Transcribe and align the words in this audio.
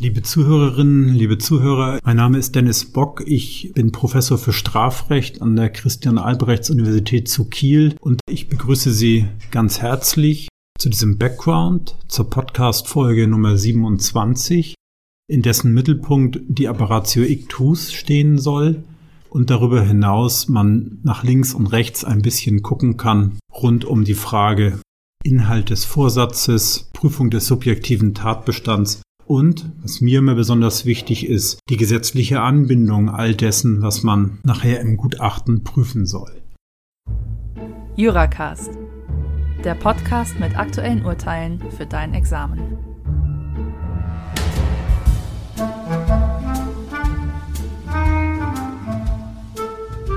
Liebe 0.00 0.22
Zuhörerinnen, 0.22 1.12
liebe 1.12 1.38
Zuhörer, 1.38 1.98
mein 2.04 2.18
Name 2.18 2.38
ist 2.38 2.54
Dennis 2.54 2.84
Bock. 2.84 3.24
Ich 3.26 3.72
bin 3.74 3.90
Professor 3.90 4.38
für 4.38 4.52
Strafrecht 4.52 5.42
an 5.42 5.56
der 5.56 5.70
Christian 5.70 6.18
Albrechts 6.18 6.70
Universität 6.70 7.28
zu 7.28 7.46
Kiel 7.46 7.96
und 7.98 8.20
ich 8.30 8.48
begrüße 8.48 8.92
Sie 8.92 9.26
ganz 9.50 9.80
herzlich 9.80 10.46
zu 10.78 10.88
diesem 10.88 11.18
Background 11.18 11.96
zur 12.06 12.30
Podcast 12.30 12.86
Folge 12.86 13.26
Nummer 13.26 13.56
27, 13.56 14.76
in 15.28 15.42
dessen 15.42 15.74
Mittelpunkt 15.74 16.42
die 16.46 16.68
Apparatio 16.68 17.24
Ictus 17.24 17.92
stehen 17.92 18.38
soll 18.38 18.84
und 19.30 19.50
darüber 19.50 19.82
hinaus 19.82 20.48
man 20.48 21.00
nach 21.02 21.24
links 21.24 21.54
und 21.54 21.66
rechts 21.66 22.04
ein 22.04 22.22
bisschen 22.22 22.62
gucken 22.62 22.98
kann 22.98 23.40
rund 23.52 23.84
um 23.84 24.04
die 24.04 24.14
Frage 24.14 24.78
Inhalt 25.24 25.70
des 25.70 25.84
Vorsatzes, 25.84 26.88
Prüfung 26.92 27.30
des 27.30 27.46
subjektiven 27.46 28.14
Tatbestands 28.14 29.02
und, 29.28 29.70
was 29.82 30.00
mir 30.00 30.20
immer 30.20 30.34
besonders 30.34 30.86
wichtig 30.86 31.28
ist, 31.28 31.60
die 31.68 31.76
gesetzliche 31.76 32.40
Anbindung 32.40 33.10
all 33.10 33.34
dessen, 33.34 33.82
was 33.82 34.02
man 34.02 34.38
nachher 34.42 34.80
im 34.80 34.96
Gutachten 34.96 35.64
prüfen 35.64 36.06
soll. 36.06 36.32
Juracast, 37.96 38.70
der 39.64 39.74
Podcast 39.74 40.38
mit 40.40 40.58
aktuellen 40.58 41.04
Urteilen 41.04 41.62
für 41.76 41.84
dein 41.84 42.14
Examen. 42.14 42.78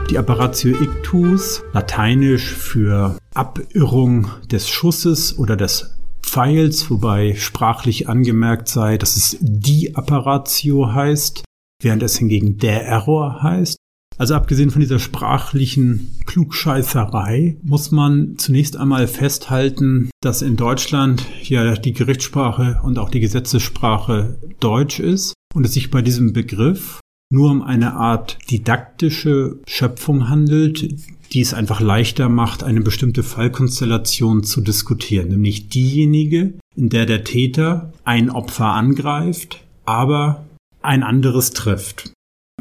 Die 0.09 0.17
Apparatio 0.17 0.75
Ictus, 0.81 1.63
lateinisch 1.73 2.53
für 2.53 3.17
Abirrung 3.33 4.27
des 4.51 4.69
Schusses 4.69 5.37
oder 5.37 5.55
des 5.55 6.00
Pfeils, 6.31 6.89
wobei 6.89 7.35
sprachlich 7.35 8.07
angemerkt 8.07 8.69
sei, 8.69 8.97
dass 8.97 9.17
es 9.17 9.35
die 9.41 9.97
Apparatio 9.97 10.93
heißt, 10.93 11.43
während 11.83 12.03
es 12.03 12.17
hingegen 12.17 12.57
der 12.57 12.85
Error 12.85 13.43
heißt. 13.43 13.75
Also 14.17 14.35
abgesehen 14.35 14.71
von 14.71 14.79
dieser 14.79 14.99
sprachlichen 14.99 16.21
Klugscheißerei 16.25 17.57
muss 17.63 17.91
man 17.91 18.37
zunächst 18.37 18.77
einmal 18.77 19.09
festhalten, 19.09 20.09
dass 20.21 20.41
in 20.41 20.55
Deutschland 20.55 21.25
ja 21.43 21.75
die 21.75 21.91
Gerichtssprache 21.91 22.79
und 22.81 22.97
auch 22.97 23.09
die 23.09 23.19
Gesetzessprache 23.19 24.39
Deutsch 24.61 25.01
ist 25.01 25.33
und 25.53 25.65
es 25.65 25.73
sich 25.73 25.91
bei 25.91 26.01
diesem 26.01 26.31
Begriff 26.31 27.00
nur 27.31 27.49
um 27.49 27.61
eine 27.63 27.93
Art 27.93 28.37
didaktische 28.51 29.57
Schöpfung 29.65 30.29
handelt, 30.29 30.87
die 31.33 31.41
es 31.41 31.53
einfach 31.53 31.79
leichter 31.79 32.29
macht, 32.29 32.63
eine 32.63 32.81
bestimmte 32.81 33.23
Fallkonstellation 33.23 34.43
zu 34.43 34.61
diskutieren, 34.61 35.29
nämlich 35.29 35.69
diejenige, 35.69 36.53
in 36.75 36.89
der 36.89 37.05
der 37.05 37.23
Täter 37.23 37.93
ein 38.03 38.29
Opfer 38.29 38.67
angreift, 38.67 39.63
aber 39.85 40.45
ein 40.81 41.03
anderes 41.03 41.51
trifft. 41.51 42.11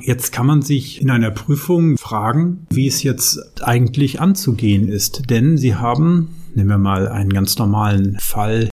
Jetzt 0.01 0.33
kann 0.33 0.47
man 0.47 0.63
sich 0.63 1.03
in 1.03 1.11
einer 1.11 1.31
Prüfung 1.31 1.99
fragen, 1.99 2.67
wie 2.71 2.87
es 2.87 3.03
jetzt 3.03 3.63
eigentlich 3.63 4.21
anzugehen 4.21 4.89
ist, 4.89 5.29
denn 5.29 5.59
Sie 5.59 5.75
haben, 5.75 6.29
nehmen 6.55 6.71
wir 6.71 6.79
mal 6.79 7.09
einen 7.09 7.31
ganz 7.31 7.59
normalen 7.59 8.19
Fall, 8.19 8.71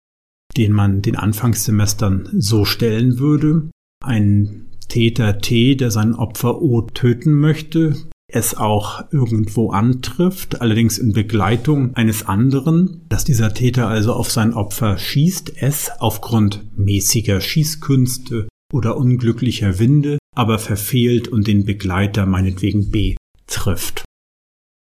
den 0.56 0.72
man 0.72 1.02
den 1.02 1.16
Anfangssemestern 1.16 2.30
so 2.38 2.66
stellen 2.66 3.20
würde, 3.20 3.70
ein 4.04 4.67
Täter 4.88 5.40
T, 5.40 5.76
der 5.76 5.92
sein 5.92 6.14
Opfer 6.14 6.62
O 6.62 6.82
töten 6.82 7.34
möchte, 7.34 7.96
es 8.30 8.56
auch 8.56 9.12
irgendwo 9.12 9.72
antrifft, 9.72 10.62
allerdings 10.62 10.98
in 10.98 11.14
Begleitung 11.14 11.96
eines 11.96 12.28
anderen, 12.28 13.02
dass 13.08 13.24
dieser 13.24 13.54
Täter 13.54 13.88
also 13.88 14.14
auf 14.14 14.32
sein 14.32 14.54
Opfer 14.54 14.98
schießt, 14.98 15.54
es 15.62 15.92
aufgrund 16.00 16.66
mäßiger 16.78 17.40
Schießkünste 17.40 18.48
oder 18.74 18.98
unglücklicher 18.98 19.80
Winde 19.80 20.18
aber 20.36 20.60
verfehlt 20.60 21.28
und 21.30 21.48
den 21.48 21.66
Begleiter 21.66 22.26
meinetwegen 22.26 22.92
B 22.92 23.16
trifft. 23.48 24.06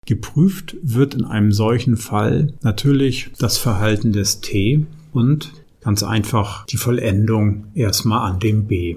Geprüft 0.07 0.77
wird 0.83 1.15
in 1.15 1.25
einem 1.25 1.53
solchen 1.53 1.97
Fall 1.97 2.55
natürlich 2.63 3.31
das 3.39 3.57
Verhalten 3.57 4.13
des 4.13 4.41
T 4.41 4.87
und 5.13 5.53
ganz 5.81 6.03
einfach 6.03 6.67
die 6.67 6.77
Vollendung 6.77 7.67
erstmal 7.75 8.31
an 8.31 8.41
dem 8.41 8.67
B. 8.67 8.97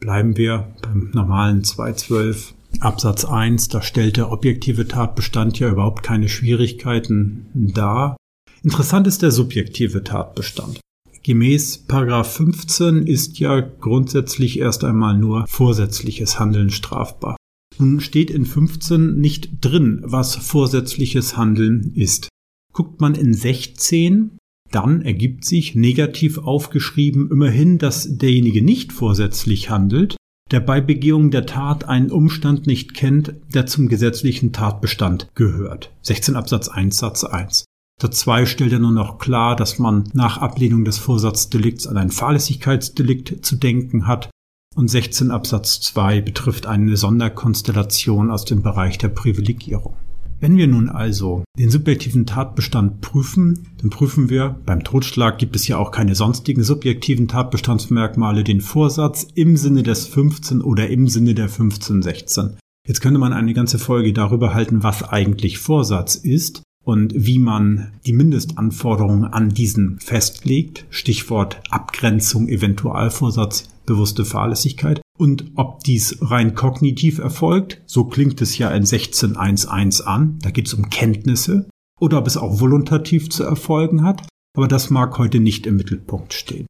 Bleiben 0.00 0.36
wir 0.36 0.74
beim 0.82 1.10
normalen 1.12 1.64
212 1.64 2.54
Absatz 2.80 3.24
1, 3.24 3.68
da 3.68 3.82
stellt 3.82 4.16
der 4.16 4.30
objektive 4.30 4.86
Tatbestand 4.86 5.58
ja 5.58 5.68
überhaupt 5.68 6.02
keine 6.02 6.28
Schwierigkeiten 6.28 7.46
dar. 7.54 8.16
Interessant 8.62 9.06
ist 9.06 9.22
der 9.22 9.32
subjektive 9.32 10.04
Tatbestand. 10.04 10.80
Gemäß 11.24 11.78
Paragraph 11.78 12.32
15 12.36 13.06
ist 13.06 13.38
ja 13.38 13.60
grundsätzlich 13.60 14.58
erst 14.60 14.84
einmal 14.84 15.18
nur 15.18 15.46
vorsätzliches 15.48 16.38
Handeln 16.38 16.70
strafbar. 16.70 17.36
Nun 17.78 18.00
steht 18.00 18.30
in 18.30 18.46
15 18.46 19.16
nicht 19.16 19.64
drin, 19.64 20.00
was 20.04 20.36
vorsätzliches 20.36 21.36
Handeln 21.36 21.92
ist. 21.94 22.28
Guckt 22.72 23.00
man 23.00 23.14
in 23.14 23.34
16, 23.34 24.37
dann 24.70 25.02
ergibt 25.02 25.44
sich 25.44 25.74
negativ 25.74 26.38
aufgeschrieben 26.38 27.30
immerhin, 27.30 27.78
dass 27.78 28.18
derjenige 28.18 28.62
nicht 28.62 28.92
vorsätzlich 28.92 29.70
handelt, 29.70 30.16
der 30.50 30.60
bei 30.60 30.80
Begehung 30.80 31.30
der 31.30 31.46
Tat 31.46 31.84
einen 31.84 32.10
Umstand 32.10 32.66
nicht 32.66 32.94
kennt, 32.94 33.34
der 33.52 33.66
zum 33.66 33.88
gesetzlichen 33.88 34.52
Tatbestand 34.52 35.28
gehört. 35.34 35.92
16 36.02 36.36
Absatz 36.36 36.68
1 36.68 36.98
Satz 36.98 37.24
1. 37.24 37.64
Der 38.00 38.10
2 38.10 38.46
stellt 38.46 38.72
ja 38.72 38.78
nur 38.78 38.92
noch 38.92 39.18
klar, 39.18 39.56
dass 39.56 39.78
man 39.78 40.04
nach 40.12 40.38
Ablehnung 40.38 40.84
des 40.84 40.98
Vorsatzdelikts 40.98 41.86
an 41.86 41.96
ein 41.96 42.10
Fahrlässigkeitsdelikt 42.10 43.44
zu 43.44 43.56
denken 43.56 44.06
hat. 44.06 44.30
Und 44.76 44.88
16 44.88 45.32
Absatz 45.32 45.80
2 45.80 46.20
betrifft 46.20 46.66
eine 46.66 46.96
Sonderkonstellation 46.96 48.30
aus 48.30 48.44
dem 48.44 48.62
Bereich 48.62 48.98
der 48.98 49.08
Privilegierung. 49.08 49.96
Wenn 50.40 50.56
wir 50.56 50.68
nun 50.68 50.88
also 50.88 51.42
den 51.58 51.68
subjektiven 51.68 52.24
Tatbestand 52.24 53.00
prüfen, 53.00 53.66
dann 53.80 53.90
prüfen 53.90 54.30
wir, 54.30 54.56
beim 54.64 54.84
Totschlag 54.84 55.38
gibt 55.38 55.56
es 55.56 55.66
ja 55.66 55.78
auch 55.78 55.90
keine 55.90 56.14
sonstigen 56.14 56.62
subjektiven 56.62 57.26
Tatbestandsmerkmale, 57.26 58.44
den 58.44 58.60
Vorsatz 58.60 59.26
im 59.34 59.56
Sinne 59.56 59.82
des 59.82 60.06
15 60.06 60.60
oder 60.60 60.88
im 60.88 61.08
Sinne 61.08 61.34
der 61.34 61.46
1516. 61.46 62.56
Jetzt 62.86 63.00
könnte 63.00 63.18
man 63.18 63.32
eine 63.32 63.52
ganze 63.52 63.80
Folge 63.80 64.12
darüber 64.12 64.54
halten, 64.54 64.84
was 64.84 65.02
eigentlich 65.02 65.58
Vorsatz 65.58 66.14
ist 66.14 66.62
und 66.88 67.12
wie 67.14 67.38
man 67.38 67.92
die 68.06 68.14
Mindestanforderungen 68.14 69.26
an 69.26 69.50
diesen 69.50 70.00
festlegt. 70.00 70.86
Stichwort 70.88 71.60
Abgrenzung, 71.68 72.48
Eventualvorsatz, 72.48 73.68
bewusste 73.84 74.24
Fahrlässigkeit. 74.24 75.02
Und 75.18 75.52
ob 75.54 75.84
dies 75.84 76.16
rein 76.22 76.54
kognitiv 76.54 77.18
erfolgt, 77.18 77.82
so 77.84 78.04
klingt 78.04 78.40
es 78.40 78.56
ja 78.56 78.70
in 78.70 78.84
16.1.1 78.84 80.04
an, 80.04 80.38
da 80.40 80.50
geht 80.50 80.66
es 80.66 80.72
um 80.72 80.88
Kenntnisse, 80.88 81.68
oder 82.00 82.20
ob 82.20 82.26
es 82.26 82.38
auch 82.38 82.58
volontativ 82.58 83.28
zu 83.28 83.44
erfolgen 83.44 84.02
hat, 84.02 84.26
aber 84.56 84.66
das 84.66 84.88
mag 84.88 85.18
heute 85.18 85.40
nicht 85.40 85.66
im 85.66 85.76
Mittelpunkt 85.76 86.32
stehen. 86.32 86.66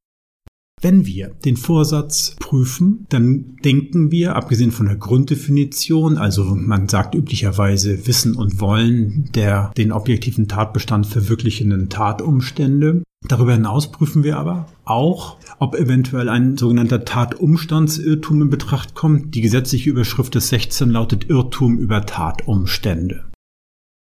Wenn 0.81 1.07
wir 1.07 1.31
den 1.45 1.57
Vorsatz 1.57 2.37
prüfen, 2.39 3.07
dann 3.09 3.57
denken 3.65 4.11
wir, 4.11 4.37
abgesehen 4.37 4.71
von 4.71 4.87
der 4.87 4.97
Grunddefinition, 4.97 6.17
also 6.19 6.45
man 6.45 6.89
sagt 6.89 7.15
üblicherweise 7.15 8.07
Wissen 8.07 8.35
und 8.37 8.61
Wollen 8.61 9.29
der 9.35 9.73
den 9.77 9.93
objektiven 9.93 10.47
Tatbestand 10.47 11.07
verwirklichenden 11.07 11.89
Tatumstände. 11.89 13.03
Darüber 13.27 13.53
hinaus 13.53 13.91
prüfen 13.91 14.23
wir 14.23 14.39
aber 14.39 14.69
auch, 14.85 15.39
ob 15.59 15.75
eventuell 15.75 16.29
ein 16.29 16.57
sogenannter 16.57 17.05
Tatumstandsirrtum 17.05 18.43
in 18.43 18.51
Betracht 18.51 18.95
kommt. 18.95 19.35
Die 19.35 19.41
gesetzliche 19.41 19.91
Überschrift 19.91 20.37
des 20.37 20.49
16 20.49 20.91
lautet 20.91 21.29
Irrtum 21.29 21.79
über 21.79 22.07
Tatumstände. 22.07 23.25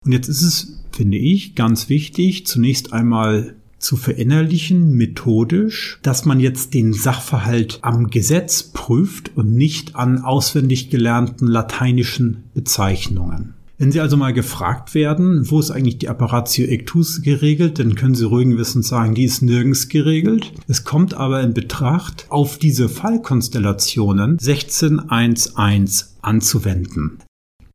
Und 0.06 0.12
jetzt 0.12 0.30
ist 0.30 0.44
es, 0.44 0.84
finde 0.92 1.18
ich, 1.18 1.56
ganz 1.56 1.90
wichtig, 1.90 2.46
zunächst 2.46 2.94
einmal 2.94 3.57
zu 3.80 3.96
verinnerlichen, 3.98 4.92
methodisch, 4.94 6.00
dass 6.02 6.26
man 6.26 6.40
jetzt 6.40 6.74
den 6.74 6.94
Sachverhalt 6.94 7.80
am 7.82 8.10
Gesetz 8.10 8.64
prüft 8.64 9.36
und 9.36 9.54
nicht 9.54 9.96
an 9.96 10.24
auswendig 10.24 10.90
gelernten 10.90 11.48
lateinischen 11.48 12.44
Bezeichnungen. 12.54 13.54
Wenn 13.80 13.92
Sie 13.92 14.00
also 14.00 14.18
mal 14.18 14.34
gefragt 14.34 14.96
werden, 14.96 15.52
wo 15.52 15.60
ist 15.60 15.70
eigentlich 15.70 16.00
die 16.00 16.10
Apparatio 16.10 16.66
Ictus 16.66 17.22
geregelt, 17.22 17.78
dann 17.78 17.94
können 17.94 18.16
Sie 18.16 18.26
ruhigen 18.26 18.58
Wissens 18.58 18.88
sagen, 18.88 19.14
die 19.14 19.26
ist 19.26 19.44
nirgends 19.44 19.88
geregelt. 19.88 20.52
Es 20.68 20.84
kommt 20.84 21.14
aber 21.14 21.44
in 21.44 21.54
Betracht, 21.54 22.26
auf 22.30 22.58
diese 22.58 22.90
Fallkonstellationen 22.90 24.40
16.1.1 24.40 26.06
anzuwenden. 26.22 27.20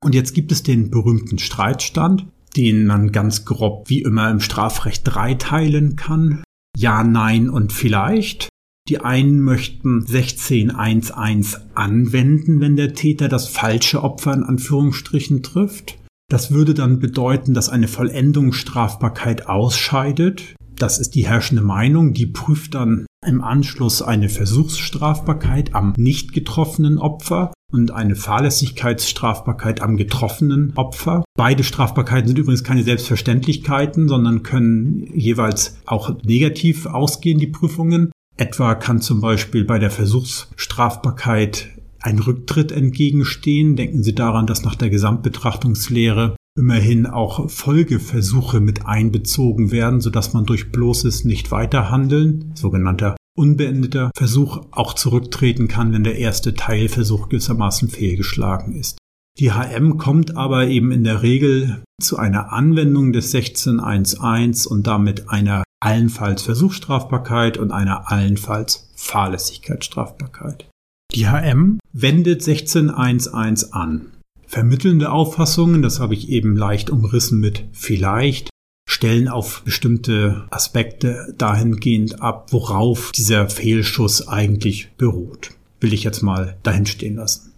Und 0.02 0.16
jetzt 0.16 0.34
gibt 0.34 0.50
es 0.50 0.64
den 0.64 0.90
berühmten 0.90 1.38
Streitstand 1.38 2.26
den 2.56 2.86
man 2.86 3.12
ganz 3.12 3.44
grob 3.44 3.88
wie 3.88 4.02
immer 4.02 4.30
im 4.30 4.40
Strafrecht 4.40 5.02
dreiteilen 5.04 5.96
kann. 5.96 6.42
Ja, 6.76 7.04
nein 7.04 7.48
und 7.48 7.72
vielleicht. 7.72 8.48
Die 8.88 9.00
einen 9.00 9.40
möchten 9.40 10.04
16.1.1 10.04 11.60
anwenden, 11.74 12.60
wenn 12.60 12.76
der 12.76 12.94
Täter 12.94 13.28
das 13.28 13.48
falsche 13.48 14.02
Opfer 14.02 14.34
in 14.34 14.42
Anführungsstrichen 14.42 15.42
trifft. 15.42 15.98
Das 16.28 16.50
würde 16.50 16.74
dann 16.74 16.98
bedeuten, 16.98 17.54
dass 17.54 17.68
eine 17.68 17.88
Vollendungsstrafbarkeit 17.88 19.46
ausscheidet. 19.48 20.54
Das 20.82 20.98
ist 20.98 21.14
die 21.14 21.28
herrschende 21.28 21.62
Meinung. 21.62 22.12
Die 22.12 22.26
prüft 22.26 22.74
dann 22.74 23.06
im 23.24 23.40
Anschluss 23.40 24.02
eine 24.02 24.28
Versuchsstrafbarkeit 24.28 25.76
am 25.76 25.94
nicht 25.96 26.32
getroffenen 26.32 26.98
Opfer 26.98 27.52
und 27.72 27.92
eine 27.92 28.16
Fahrlässigkeitsstrafbarkeit 28.16 29.80
am 29.80 29.96
getroffenen 29.96 30.72
Opfer. 30.74 31.22
Beide 31.38 31.62
Strafbarkeiten 31.62 32.26
sind 32.26 32.38
übrigens 32.40 32.64
keine 32.64 32.82
Selbstverständlichkeiten, 32.82 34.08
sondern 34.08 34.42
können 34.42 35.06
jeweils 35.14 35.78
auch 35.86 36.20
negativ 36.24 36.86
ausgehen, 36.86 37.38
die 37.38 37.46
Prüfungen. 37.46 38.10
Etwa 38.36 38.74
kann 38.74 39.00
zum 39.00 39.20
Beispiel 39.20 39.64
bei 39.64 39.78
der 39.78 39.92
Versuchsstrafbarkeit 39.92 41.68
ein 42.00 42.18
Rücktritt 42.18 42.72
entgegenstehen. 42.72 43.76
Denken 43.76 44.02
Sie 44.02 44.16
daran, 44.16 44.48
dass 44.48 44.64
nach 44.64 44.74
der 44.74 44.90
Gesamtbetrachtungslehre 44.90 46.34
immerhin 46.58 47.06
auch 47.06 47.50
Folgeversuche 47.50 48.60
mit 48.60 48.86
einbezogen 48.86 49.70
werden, 49.70 50.00
sodass 50.00 50.32
man 50.32 50.44
durch 50.44 50.70
bloßes 50.70 51.24
Nicht-Weiterhandeln, 51.24 52.52
sogenannter 52.54 53.16
unbeendeter 53.34 54.10
Versuch, 54.14 54.66
auch 54.70 54.94
zurücktreten 54.94 55.68
kann, 55.68 55.92
wenn 55.92 56.04
der 56.04 56.18
erste 56.18 56.54
Teilversuch 56.54 57.28
gewissermaßen 57.28 57.88
fehlgeschlagen 57.88 58.74
ist. 58.74 58.98
Die 59.38 59.52
HM 59.52 59.96
kommt 59.96 60.36
aber 60.36 60.66
eben 60.66 60.92
in 60.92 61.04
der 61.04 61.22
Regel 61.22 61.82
zu 62.02 62.18
einer 62.18 62.52
Anwendung 62.52 63.12
des 63.12 63.34
1611 63.34 64.66
und 64.66 64.86
damit 64.86 65.30
einer 65.30 65.64
allenfalls 65.80 66.42
Versuchsstrafbarkeit 66.42 67.56
und 67.56 67.70
einer 67.70 68.10
allenfalls 68.12 68.90
Fahrlässigkeitsstrafbarkeit. 68.94 70.68
Die 71.14 71.28
HM 71.28 71.78
wendet 71.92 72.46
1611 72.46 73.72
an. 73.72 74.11
Vermittelnde 74.52 75.10
Auffassungen, 75.10 75.80
das 75.80 75.98
habe 75.98 76.12
ich 76.12 76.28
eben 76.28 76.58
leicht 76.58 76.90
umrissen 76.90 77.40
mit 77.40 77.64
vielleicht, 77.72 78.50
stellen 78.86 79.26
auf 79.26 79.62
bestimmte 79.64 80.44
Aspekte 80.50 81.34
dahingehend 81.38 82.20
ab, 82.20 82.52
worauf 82.52 83.12
dieser 83.12 83.48
Fehlschuss 83.48 84.28
eigentlich 84.28 84.90
beruht. 84.98 85.52
Will 85.80 85.94
ich 85.94 86.04
jetzt 86.04 86.20
mal 86.20 86.58
dahin 86.64 86.84
stehen 86.84 87.16
lassen. 87.16 87.54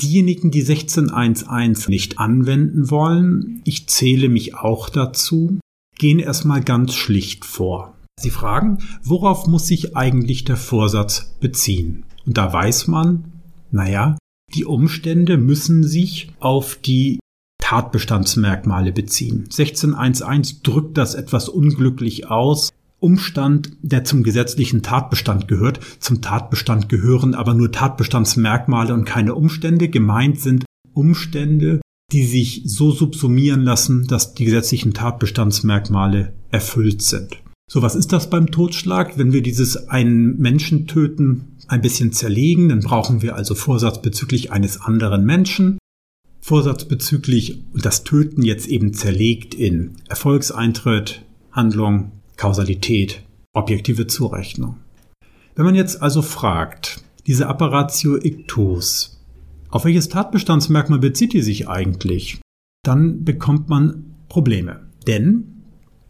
Diejenigen, 0.00 0.50
die 0.50 0.64
16.1.1 0.64 1.90
nicht 1.90 2.18
anwenden 2.18 2.90
wollen, 2.90 3.60
ich 3.64 3.86
zähle 3.88 4.30
mich 4.30 4.54
auch 4.54 4.88
dazu, 4.88 5.60
gehen 5.98 6.20
erstmal 6.20 6.62
ganz 6.62 6.94
schlicht 6.94 7.44
vor. 7.44 7.92
Sie 8.18 8.30
fragen, 8.30 8.78
worauf 9.02 9.46
muss 9.46 9.66
sich 9.66 9.94
eigentlich 9.94 10.44
der 10.46 10.56
Vorsatz 10.56 11.34
beziehen? 11.38 12.04
Und 12.24 12.38
da 12.38 12.50
weiß 12.50 12.86
man, 12.86 13.24
naja, 13.70 14.16
die 14.54 14.64
Umstände 14.64 15.36
müssen 15.36 15.84
sich 15.84 16.32
auf 16.40 16.76
die 16.76 17.18
Tatbestandsmerkmale 17.62 18.92
beziehen. 18.92 19.46
16.1.1 19.48 20.62
drückt 20.62 20.98
das 20.98 21.14
etwas 21.14 21.48
unglücklich 21.48 22.28
aus. 22.28 22.70
Umstand, 22.98 23.72
der 23.80 24.04
zum 24.04 24.22
gesetzlichen 24.22 24.82
Tatbestand 24.82 25.48
gehört. 25.48 25.80
Zum 26.00 26.20
Tatbestand 26.20 26.88
gehören 26.88 27.34
aber 27.34 27.54
nur 27.54 27.72
Tatbestandsmerkmale 27.72 28.92
und 28.92 29.04
keine 29.04 29.34
Umstände. 29.34 29.88
Gemeint 29.88 30.40
sind 30.40 30.64
Umstände, 30.92 31.80
die 32.12 32.24
sich 32.24 32.62
so 32.66 32.90
subsumieren 32.90 33.62
lassen, 33.62 34.06
dass 34.06 34.34
die 34.34 34.44
gesetzlichen 34.44 34.92
Tatbestandsmerkmale 34.92 36.32
erfüllt 36.50 37.02
sind. 37.02 37.40
So, 37.72 37.82
was 37.82 37.94
ist 37.94 38.12
das 38.12 38.28
beim 38.28 38.50
Totschlag? 38.50 39.16
Wenn 39.16 39.32
wir 39.32 39.42
dieses 39.42 39.88
einen 39.88 40.36
Menschen 40.40 40.88
töten, 40.88 41.56
ein 41.68 41.80
bisschen 41.80 42.12
zerlegen, 42.12 42.68
dann 42.68 42.80
brauchen 42.80 43.22
wir 43.22 43.36
also 43.36 43.54
Vorsatz 43.54 44.02
bezüglich 44.02 44.50
eines 44.50 44.80
anderen 44.80 45.24
Menschen. 45.24 45.78
Vorsatz 46.40 46.86
bezüglich 46.86 47.62
das 47.72 48.02
Töten 48.02 48.42
jetzt 48.42 48.66
eben 48.66 48.92
zerlegt 48.92 49.54
in 49.54 49.92
Erfolgseintritt, 50.08 51.24
Handlung, 51.52 52.10
Kausalität, 52.36 53.22
objektive 53.52 54.08
Zurechnung. 54.08 54.78
Wenn 55.54 55.64
man 55.64 55.76
jetzt 55.76 56.02
also 56.02 56.22
fragt, 56.22 57.04
diese 57.28 57.46
Apparatio 57.46 58.16
ictus, 58.16 59.20
auf 59.68 59.84
welches 59.84 60.08
Tatbestandsmerkmal 60.08 60.98
bezieht 60.98 61.34
die 61.34 61.42
sich 61.42 61.68
eigentlich? 61.68 62.40
Dann 62.82 63.22
bekommt 63.22 63.68
man 63.68 64.16
Probleme. 64.28 64.88
Denn, 65.06 65.59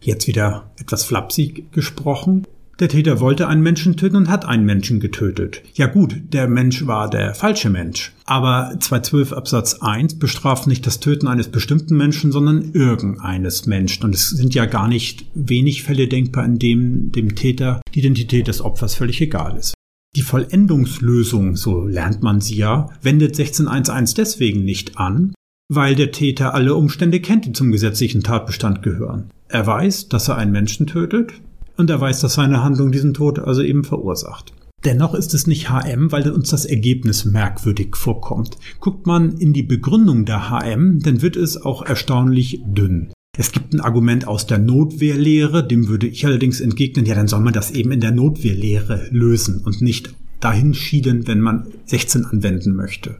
jetzt 0.00 0.26
wieder 0.26 0.70
etwas 0.78 1.04
flapsig 1.04 1.72
gesprochen, 1.72 2.46
der 2.80 2.88
Täter 2.88 3.20
wollte 3.20 3.46
einen 3.46 3.62
Menschen 3.62 3.98
töten 3.98 4.16
und 4.16 4.30
hat 4.30 4.46
einen 4.46 4.64
Menschen 4.64 5.00
getötet. 5.00 5.62
Ja 5.74 5.86
gut, 5.86 6.16
der 6.32 6.48
Mensch 6.48 6.86
war 6.86 7.10
der 7.10 7.34
falsche 7.34 7.68
Mensch. 7.68 8.12
Aber 8.24 8.74
212 8.80 9.34
Absatz 9.34 9.74
1 9.82 10.18
bestraft 10.18 10.66
nicht 10.66 10.86
das 10.86 10.98
Töten 10.98 11.28
eines 11.28 11.48
bestimmten 11.48 11.94
Menschen, 11.98 12.32
sondern 12.32 12.72
irgendeines 12.72 13.66
Menschen. 13.66 14.04
Und 14.04 14.14
es 14.14 14.30
sind 14.30 14.54
ja 14.54 14.64
gar 14.64 14.88
nicht 14.88 15.26
wenig 15.34 15.82
Fälle 15.82 16.08
denkbar, 16.08 16.46
in 16.46 16.58
denen 16.58 17.12
dem 17.12 17.34
Täter 17.34 17.82
die 17.94 17.98
Identität 17.98 18.48
des 18.48 18.62
Opfers 18.62 18.94
völlig 18.94 19.20
egal 19.20 19.58
ist. 19.58 19.74
Die 20.16 20.22
Vollendungslösung, 20.22 21.56
so 21.56 21.84
lernt 21.84 22.22
man 22.22 22.40
sie 22.40 22.56
ja, 22.56 22.88
wendet 23.02 23.36
16.1.1 23.36 24.16
deswegen 24.16 24.64
nicht 24.64 24.96
an, 24.96 25.34
weil 25.70 25.94
der 25.94 26.10
Täter 26.10 26.52
alle 26.52 26.74
Umstände 26.74 27.20
kennt, 27.20 27.46
die 27.46 27.52
zum 27.52 27.70
gesetzlichen 27.70 28.22
Tatbestand 28.22 28.82
gehören. 28.82 29.30
Er 29.48 29.66
weiß, 29.66 30.08
dass 30.08 30.28
er 30.28 30.36
einen 30.36 30.50
Menschen 30.52 30.86
tötet, 30.88 31.32
und 31.76 31.88
er 31.88 32.00
weiß, 32.00 32.20
dass 32.20 32.34
seine 32.34 32.62
Handlung 32.62 32.92
diesen 32.92 33.14
Tod 33.14 33.38
also 33.38 33.62
eben 33.62 33.84
verursacht. 33.84 34.52
Dennoch 34.84 35.14
ist 35.14 35.32
es 35.32 35.46
nicht 35.46 35.70
HM, 35.70 36.10
weil 36.10 36.28
uns 36.30 36.50
das 36.50 36.64
Ergebnis 36.64 37.24
merkwürdig 37.24 37.96
vorkommt. 37.96 38.58
Guckt 38.80 39.06
man 39.06 39.38
in 39.38 39.52
die 39.52 39.62
Begründung 39.62 40.24
der 40.24 40.50
HM, 40.50 41.00
dann 41.00 41.22
wird 41.22 41.36
es 41.36 41.56
auch 41.62 41.82
erstaunlich 41.82 42.60
dünn. 42.66 43.12
Es 43.38 43.52
gibt 43.52 43.72
ein 43.72 43.80
Argument 43.80 44.26
aus 44.26 44.46
der 44.46 44.58
Notwehrlehre, 44.58 45.66
dem 45.66 45.86
würde 45.86 46.08
ich 46.08 46.26
allerdings 46.26 46.60
entgegnen, 46.60 47.06
ja, 47.06 47.14
dann 47.14 47.28
soll 47.28 47.40
man 47.40 47.52
das 47.52 47.70
eben 47.70 47.92
in 47.92 48.00
der 48.00 48.10
Notwehrlehre 48.10 49.06
lösen 49.10 49.62
und 49.64 49.80
nicht 49.80 50.14
dahin 50.40 50.74
schieden, 50.74 51.26
wenn 51.28 51.40
man 51.40 51.68
16 51.84 52.24
anwenden 52.24 52.74
möchte. 52.74 53.18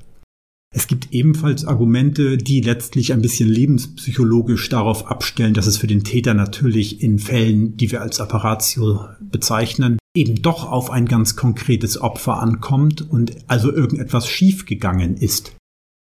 Es 0.72 0.86
gibt 0.86 1.12
ebenfalls 1.12 1.64
Argumente, 1.64 2.36
die 2.36 2.60
letztlich 2.60 3.12
ein 3.12 3.22
bisschen 3.22 3.48
lebenspsychologisch 3.48 4.68
darauf 4.68 5.08
abstellen, 5.08 5.54
dass 5.54 5.66
es 5.66 5.76
für 5.76 5.88
den 5.88 6.04
Täter 6.04 6.32
natürlich 6.32 7.02
in 7.02 7.18
Fällen, 7.18 7.76
die 7.76 7.90
wir 7.90 8.02
als 8.02 8.20
Apparatio 8.20 9.08
bezeichnen, 9.20 9.98
eben 10.14 10.42
doch 10.42 10.70
auf 10.70 10.90
ein 10.90 11.06
ganz 11.06 11.34
konkretes 11.34 12.00
Opfer 12.00 12.40
ankommt 12.40 13.02
und 13.10 13.36
also 13.48 13.72
irgendetwas 13.72 14.28
schiefgegangen 14.28 15.16
ist. 15.16 15.56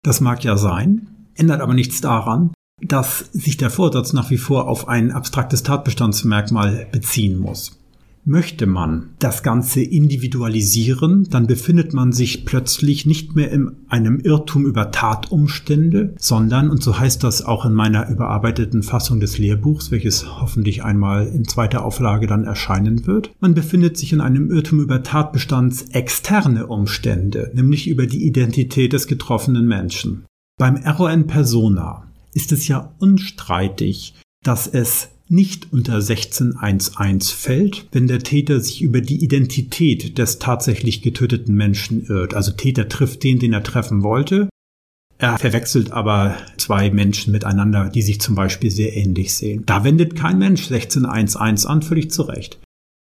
Das 0.03 0.21
mag 0.21 0.43
ja 0.43 0.57
sein, 0.57 1.07
ändert 1.35 1.61
aber 1.61 1.73
nichts 1.73 2.01
daran, 2.01 2.51
dass 2.81 3.29
sich 3.33 3.57
der 3.57 3.69
Vorsatz 3.71 4.13
nach 4.13 4.29
wie 4.29 4.37
vor 4.37 4.67
auf 4.67 4.87
ein 4.87 5.11
abstraktes 5.11 5.63
Tatbestandsmerkmal 5.63 6.87
beziehen 6.91 7.39
muss. 7.39 7.80
Möchte 8.23 8.67
man 8.67 9.09
das 9.17 9.41
Ganze 9.41 9.81
individualisieren, 9.81 11.27
dann 11.31 11.47
befindet 11.47 11.93
man 11.93 12.11
sich 12.11 12.45
plötzlich 12.45 13.07
nicht 13.07 13.35
mehr 13.35 13.49
in 13.49 13.71
einem 13.89 14.19
Irrtum 14.19 14.67
über 14.67 14.91
Tatumstände, 14.91 16.13
sondern, 16.19 16.69
und 16.69 16.83
so 16.83 16.99
heißt 16.99 17.23
das 17.23 17.43
auch 17.43 17.65
in 17.65 17.73
meiner 17.73 18.09
überarbeiteten 18.09 18.83
Fassung 18.83 19.19
des 19.19 19.39
Lehrbuchs, 19.39 19.89
welches 19.89 20.39
hoffentlich 20.39 20.83
einmal 20.83 21.25
in 21.27 21.45
zweiter 21.45 21.83
Auflage 21.83 22.27
dann 22.27 22.43
erscheinen 22.43 23.07
wird, 23.07 23.31
man 23.39 23.55
befindet 23.55 23.97
sich 23.97 24.13
in 24.13 24.21
einem 24.21 24.51
Irrtum 24.51 24.81
über 24.81 25.01
Tatbestandsexterne 25.01 26.67
Umstände, 26.67 27.51
nämlich 27.55 27.87
über 27.87 28.05
die 28.05 28.27
Identität 28.27 28.93
des 28.93 29.07
getroffenen 29.07 29.67
Menschen. 29.67 30.25
Beim 30.59 30.75
RON 30.77 31.25
Persona 31.25 32.05
ist 32.35 32.51
es 32.51 32.67
ja 32.67 32.93
unstreitig, 32.99 34.13
dass 34.43 34.67
es 34.67 35.09
nicht 35.31 35.71
unter 35.71 35.97
16.1.1 35.97 37.33
fällt, 37.33 37.87
wenn 37.93 38.07
der 38.07 38.19
Täter 38.19 38.59
sich 38.59 38.81
über 38.81 38.99
die 38.99 39.23
Identität 39.23 40.17
des 40.17 40.39
tatsächlich 40.39 41.01
getöteten 41.01 41.55
Menschen 41.55 42.05
irrt. 42.05 42.33
Also 42.33 42.51
Täter 42.51 42.89
trifft 42.89 43.23
den, 43.23 43.39
den 43.39 43.53
er 43.53 43.63
treffen 43.63 44.03
wollte. 44.03 44.49
Er 45.17 45.37
verwechselt 45.37 45.91
aber 45.91 46.35
zwei 46.57 46.89
Menschen 46.89 47.31
miteinander, 47.31 47.89
die 47.89 48.01
sich 48.01 48.19
zum 48.19 48.35
Beispiel 48.35 48.71
sehr 48.71 48.97
ähnlich 48.97 49.33
sehen. 49.33 49.63
Da 49.65 49.83
wendet 49.83 50.15
kein 50.15 50.37
Mensch 50.37 50.69
16.1.1 50.69 51.65
an, 51.65 51.81
völlig 51.81 52.11
zu 52.11 52.23
Recht. 52.23 52.59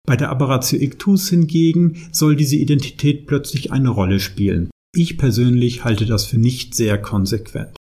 Bei 0.07 0.15
der 0.15 0.29
Aberratio 0.29 0.79
Ictus 0.79 1.29
hingegen 1.29 2.07
soll 2.12 2.36
diese 2.36 2.55
Identität 2.55 3.25
plötzlich 3.25 3.72
eine 3.72 3.89
Rolle 3.89 4.19
spielen. 4.19 4.69
Ich 4.95 5.17
persönlich 5.17 5.84
halte 5.84 6.05
das 6.05 6.25
für 6.25 6.38
nicht 6.38 6.75
sehr 6.75 6.98
konsequent. 7.01 7.75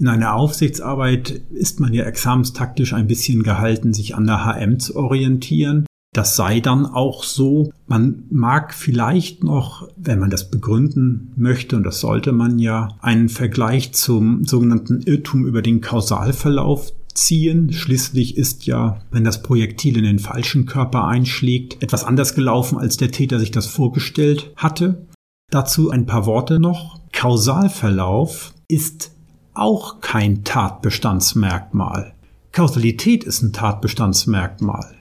In 0.00 0.06
einer 0.06 0.34
Aufsichtsarbeit 0.34 1.30
ist 1.50 1.80
man 1.80 1.92
ja 1.92 2.04
examenstaktisch 2.04 2.92
ein 2.92 3.08
bisschen 3.08 3.42
gehalten, 3.42 3.92
sich 3.92 4.14
an 4.14 4.26
der 4.26 4.44
HM 4.44 4.78
zu 4.78 4.94
orientieren. 4.94 5.86
Das 6.14 6.36
sei 6.36 6.60
dann 6.60 6.86
auch 6.86 7.24
so. 7.24 7.72
Man 7.86 8.22
mag 8.30 8.74
vielleicht 8.74 9.42
noch, 9.42 9.88
wenn 9.96 10.20
man 10.20 10.30
das 10.30 10.50
begründen 10.50 11.32
möchte, 11.36 11.76
und 11.76 11.82
das 11.82 12.00
sollte 12.00 12.32
man 12.32 12.60
ja, 12.60 12.96
einen 13.00 13.28
Vergleich 13.28 13.92
zum 13.92 14.44
sogenannten 14.44 15.02
Irrtum 15.02 15.46
über 15.46 15.62
den 15.62 15.80
Kausalverlauf 15.80 16.92
ziehen. 17.12 17.72
Schließlich 17.72 18.36
ist 18.36 18.66
ja, 18.66 19.00
wenn 19.10 19.24
das 19.24 19.42
Projektil 19.42 19.98
in 19.98 20.04
den 20.04 20.18
falschen 20.20 20.64
Körper 20.64 21.06
einschlägt, 21.08 21.82
etwas 21.82 22.04
anders 22.04 22.36
gelaufen, 22.36 22.78
als 22.78 22.96
der 22.96 23.10
Täter 23.10 23.40
sich 23.40 23.50
das 23.50 23.66
vorgestellt 23.66 24.52
hatte. 24.56 25.06
Dazu 25.50 25.90
ein 25.90 26.06
paar 26.06 26.26
Worte 26.26 26.60
noch. 26.60 27.00
Kausalverlauf 27.12 28.54
ist 28.68 29.10
auch 29.58 30.00
kein 30.00 30.44
Tatbestandsmerkmal. 30.44 32.14
Kausalität 32.52 33.24
ist 33.24 33.42
ein 33.42 33.52
Tatbestandsmerkmal. 33.52 34.98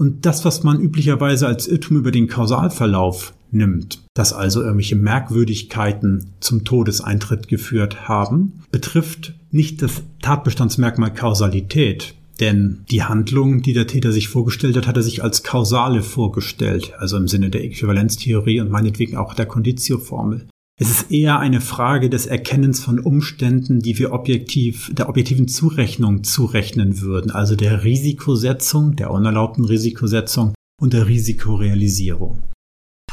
Und 0.00 0.26
das, 0.26 0.44
was 0.44 0.62
man 0.62 0.80
üblicherweise 0.80 1.46
als 1.46 1.66
Irrtum 1.66 1.96
über 1.96 2.12
den 2.12 2.28
Kausalverlauf 2.28 3.34
nimmt, 3.50 4.04
dass 4.14 4.32
also 4.32 4.60
irgendwelche 4.60 4.96
Merkwürdigkeiten 4.96 6.34
zum 6.40 6.64
Todeseintritt 6.64 7.48
geführt 7.48 8.08
haben, 8.08 8.62
betrifft 8.70 9.34
nicht 9.50 9.82
das 9.82 10.02
Tatbestandsmerkmal 10.22 11.12
Kausalität, 11.12 12.14
denn 12.38 12.84
die 12.90 13.02
Handlung, 13.02 13.62
die 13.62 13.72
der 13.72 13.88
Täter 13.88 14.12
sich 14.12 14.28
vorgestellt 14.28 14.76
hat, 14.76 14.86
hat 14.86 14.96
er 14.96 15.02
sich 15.02 15.24
als 15.24 15.42
kausale 15.42 16.02
vorgestellt, 16.02 16.92
also 16.98 17.16
im 17.16 17.26
Sinne 17.26 17.50
der 17.50 17.64
Äquivalenztheorie 17.64 18.60
und 18.60 18.70
meinetwegen 18.70 19.16
auch 19.16 19.34
der 19.34 19.46
Conditio-Formel. 19.46 20.46
Es 20.80 20.90
ist 20.90 21.10
eher 21.10 21.40
eine 21.40 21.60
Frage 21.60 22.08
des 22.08 22.26
Erkennens 22.26 22.78
von 22.78 23.00
Umständen, 23.00 23.80
die 23.80 23.98
wir 23.98 24.12
objektiv, 24.12 24.94
der 24.94 25.08
objektiven 25.08 25.48
Zurechnung 25.48 26.22
zurechnen 26.22 27.00
würden, 27.00 27.32
also 27.32 27.56
der 27.56 27.82
Risikosetzung, 27.82 28.94
der 28.94 29.10
unerlaubten 29.10 29.64
Risikosetzung 29.64 30.54
und 30.80 30.92
der 30.92 31.08
Risikorealisierung. 31.08 32.44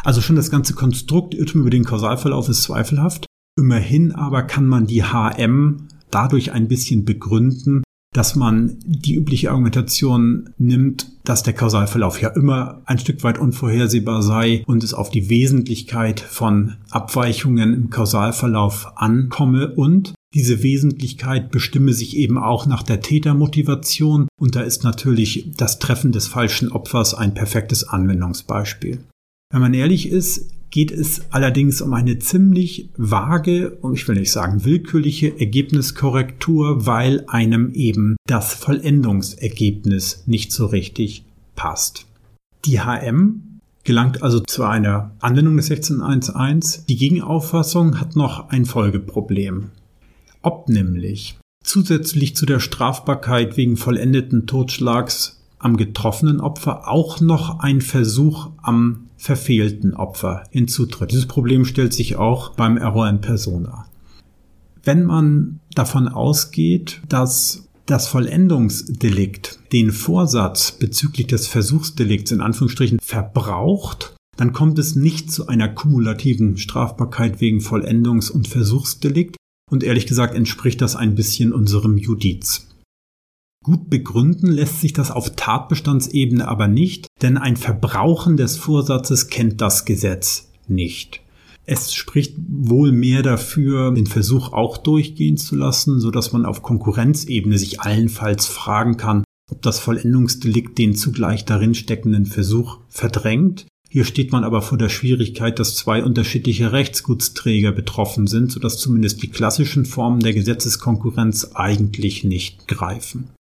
Also 0.04 0.22
schon 0.22 0.36
das 0.36 0.52
ganze 0.52 0.76
Konstrukt 0.76 1.34
Irrtum 1.34 1.62
über 1.62 1.72
den 1.72 1.86
Kausalverlauf 1.86 2.50
ist 2.50 2.62
zweifelhaft. 2.62 3.26
Immerhin 3.58 4.12
aber 4.12 4.44
kann 4.44 4.68
man 4.68 4.86
die 4.86 5.04
HM 5.04 5.88
dadurch 6.12 6.52
ein 6.52 6.68
bisschen 6.68 7.04
begründen, 7.04 7.82
dass 8.16 8.38
man 8.38 8.78
die 8.86 9.16
übliche 9.16 9.50
Argumentation 9.50 10.50
nimmt, 10.58 11.12
dass 11.26 11.44
der 11.44 11.54
Kausalverlauf 11.54 12.22
ja 12.22 12.30
immer 12.30 12.82
ein 12.86 12.98
Stück 12.98 13.24
weit 13.26 13.38
unvorhersehbar 13.38 14.24
sei 14.24 14.64
und 14.68 14.86
es 14.86 14.94
auf 14.94 15.10
die 15.10 15.30
Wesentlichkeit 15.30 16.22
von 16.22 16.78
Abweichungen 16.92 17.74
im 17.74 17.90
Kausalverlauf 17.90 18.94
ankomme 18.96 19.74
und 19.74 20.14
diese 20.34 20.64
Wesentlichkeit 20.64 21.52
bestimme 21.52 21.92
sich 21.92 22.16
eben 22.16 22.38
auch 22.38 22.66
nach 22.66 22.84
der 22.84 23.02
Tätermotivation 23.02 24.30
und 24.40 24.56
da 24.56 24.62
ist 24.62 24.86
natürlich 24.86 25.52
das 25.58 25.80
Treffen 25.80 26.14
des 26.14 26.28
falschen 26.28 26.72
Opfers 26.72 27.14
ein 27.14 27.34
perfektes 27.34 27.86
Anwendungsbeispiel. 27.86 29.00
Wenn 29.52 29.62
man 29.62 29.74
ehrlich 29.74 30.10
ist, 30.10 30.55
geht 30.72 30.92
es 30.92 31.22
allerdings 31.32 31.82
um 31.82 31.94
eine 31.94 32.20
ziemlich 32.20 32.90
vage 32.98 33.78
und 33.82 33.94
ich 33.94 34.08
will 34.08 34.16
nicht 34.16 34.32
sagen 34.32 34.66
willkürliche 34.66 35.40
Ergebniskorrektur, 35.40 36.86
weil 36.86 37.24
einem 37.28 37.72
eben 37.74 38.18
das 38.28 38.54
Vollendungsergebnis 38.54 40.24
nicht 40.26 40.52
so 40.52 40.66
richtig 40.66 41.24
passt. 41.56 42.06
Die 42.66 42.80
HM 42.80 43.42
gelangt 43.84 44.24
also 44.24 44.40
zu 44.40 44.64
einer 44.64 45.12
Anwendung 45.20 45.58
des 45.58 45.70
16.1.1. 45.70 46.86
Die 46.88 46.98
Gegenauffassung 46.98 48.00
hat 48.00 48.16
noch 48.16 48.50
ein 48.50 48.66
Folgeproblem. 48.66 49.70
Ob 50.42 50.70
nämlich 50.70 51.38
zusätzlich 51.64 52.36
zu 52.36 52.46
der 52.46 52.60
Strafbarkeit 52.60 53.58
wegen 53.58 53.78
vollendeten 53.78 54.48
Totschlags 54.48 55.35
am 55.60 55.78
getroffenen 55.78 56.42
Opfer 56.42 56.88
auch 56.88 57.22
noch 57.22 57.60
ein 57.60 57.82
Versuch 57.82 58.50
am 58.62 59.08
verfehlten 59.18 59.94
Opfer 59.94 60.44
hinzutritt. 60.52 61.12
Dieses 61.12 61.26
Problem 61.26 61.66
stellt 61.66 61.94
sich 61.94 62.16
auch 62.16 62.52
beim 62.52 62.78
Error 62.78 63.10
in 63.10 63.22
Persona. 63.22 63.86
Wenn 64.84 65.06
man 65.06 65.60
davon 65.74 66.08
ausgeht, 66.08 67.02
dass 67.10 67.68
das 67.86 68.08
Vollendungsdelikt 68.08 69.60
den 69.72 69.92
Vorsatz 69.92 70.72
bezüglich 70.72 71.28
des 71.28 71.48
Versuchsdelikts 71.48 72.32
in 72.32 72.42
Anführungsstrichen 72.42 73.00
verbraucht, 73.02 74.16
dann 74.38 74.54
kommt 74.54 74.80
es 74.80 74.96
nicht 74.96 75.32
zu 75.32 75.48
einer 75.48 75.70
kumulativen 75.70 76.58
Strafbarkeit 76.58 77.42
wegen 77.42 77.60
Vollendungs- 77.60 78.32
und 78.32 78.48
Versuchsdelikt 78.48 79.38
und 79.72 79.84
ehrlich 79.84 80.08
gesagt 80.08 80.36
entspricht 80.36 80.82
das 80.82 80.96
ein 80.96 81.16
bisschen 81.16 81.54
unserem 81.54 81.98
Judiz. 81.98 82.68
Gut 83.66 83.90
begründen 83.90 84.52
lässt 84.52 84.80
sich 84.80 84.94
das 84.94 85.10
auf 85.10 85.32
Tatbestandsebene 85.36 86.48
aber 86.48 86.68
nicht, 86.68 87.08
denn 87.24 87.36
ein 87.36 87.58
Verbrauchen 87.58 88.38
des 88.38 88.58
Vorsatzes 88.58 89.30
kennt 89.30 89.60
das 89.60 89.86
Gesetz 89.86 90.52
nicht. 90.68 91.22
Es 91.66 91.92
spricht 91.92 92.36
wohl 92.48 92.92
mehr 92.92 93.24
dafür, 93.24 93.92
den 93.92 94.06
Versuch 94.06 94.54
auch 94.54 94.78
durchgehen 94.78 95.38
zu 95.38 95.56
lassen, 95.56 96.00
so 96.00 96.12
dass 96.12 96.32
man 96.32 96.46
auf 96.46 96.62
Konkurrenzebene 96.62 97.58
sich 97.58 97.82
allenfalls 97.82 98.46
fragen 98.46 98.98
kann, 98.98 99.24
ob 99.50 99.64
das 99.64 99.80
Vollendungsdelikt 99.80 100.78
den 100.78 100.94
zugleich 100.94 101.44
darin 101.44 101.74
steckenden 101.74 102.28
Versuch 102.28 102.78
verdrängt. 102.88 103.66
Hier 103.90 104.06
steht 104.06 104.32
man 104.32 104.44
aber 104.44 104.62
vor 104.62 104.78
der 104.78 104.90
Schwierigkeit, 104.90 105.58
dass 105.58 105.76
zwei 105.76 106.04
unterschiedliche 106.04 106.72
Rechtsgutsträger 106.72 107.72
betroffen 107.72 108.28
sind, 108.28 108.52
sodass 108.52 108.78
zumindest 108.78 109.24
die 109.24 109.30
klassischen 109.30 109.86
Formen 109.86 110.20
der 110.20 110.34
Gesetzeskonkurrenz 110.34 111.56
eigentlich 111.56 112.24
nicht 112.24 112.68
greifen. 112.68 113.32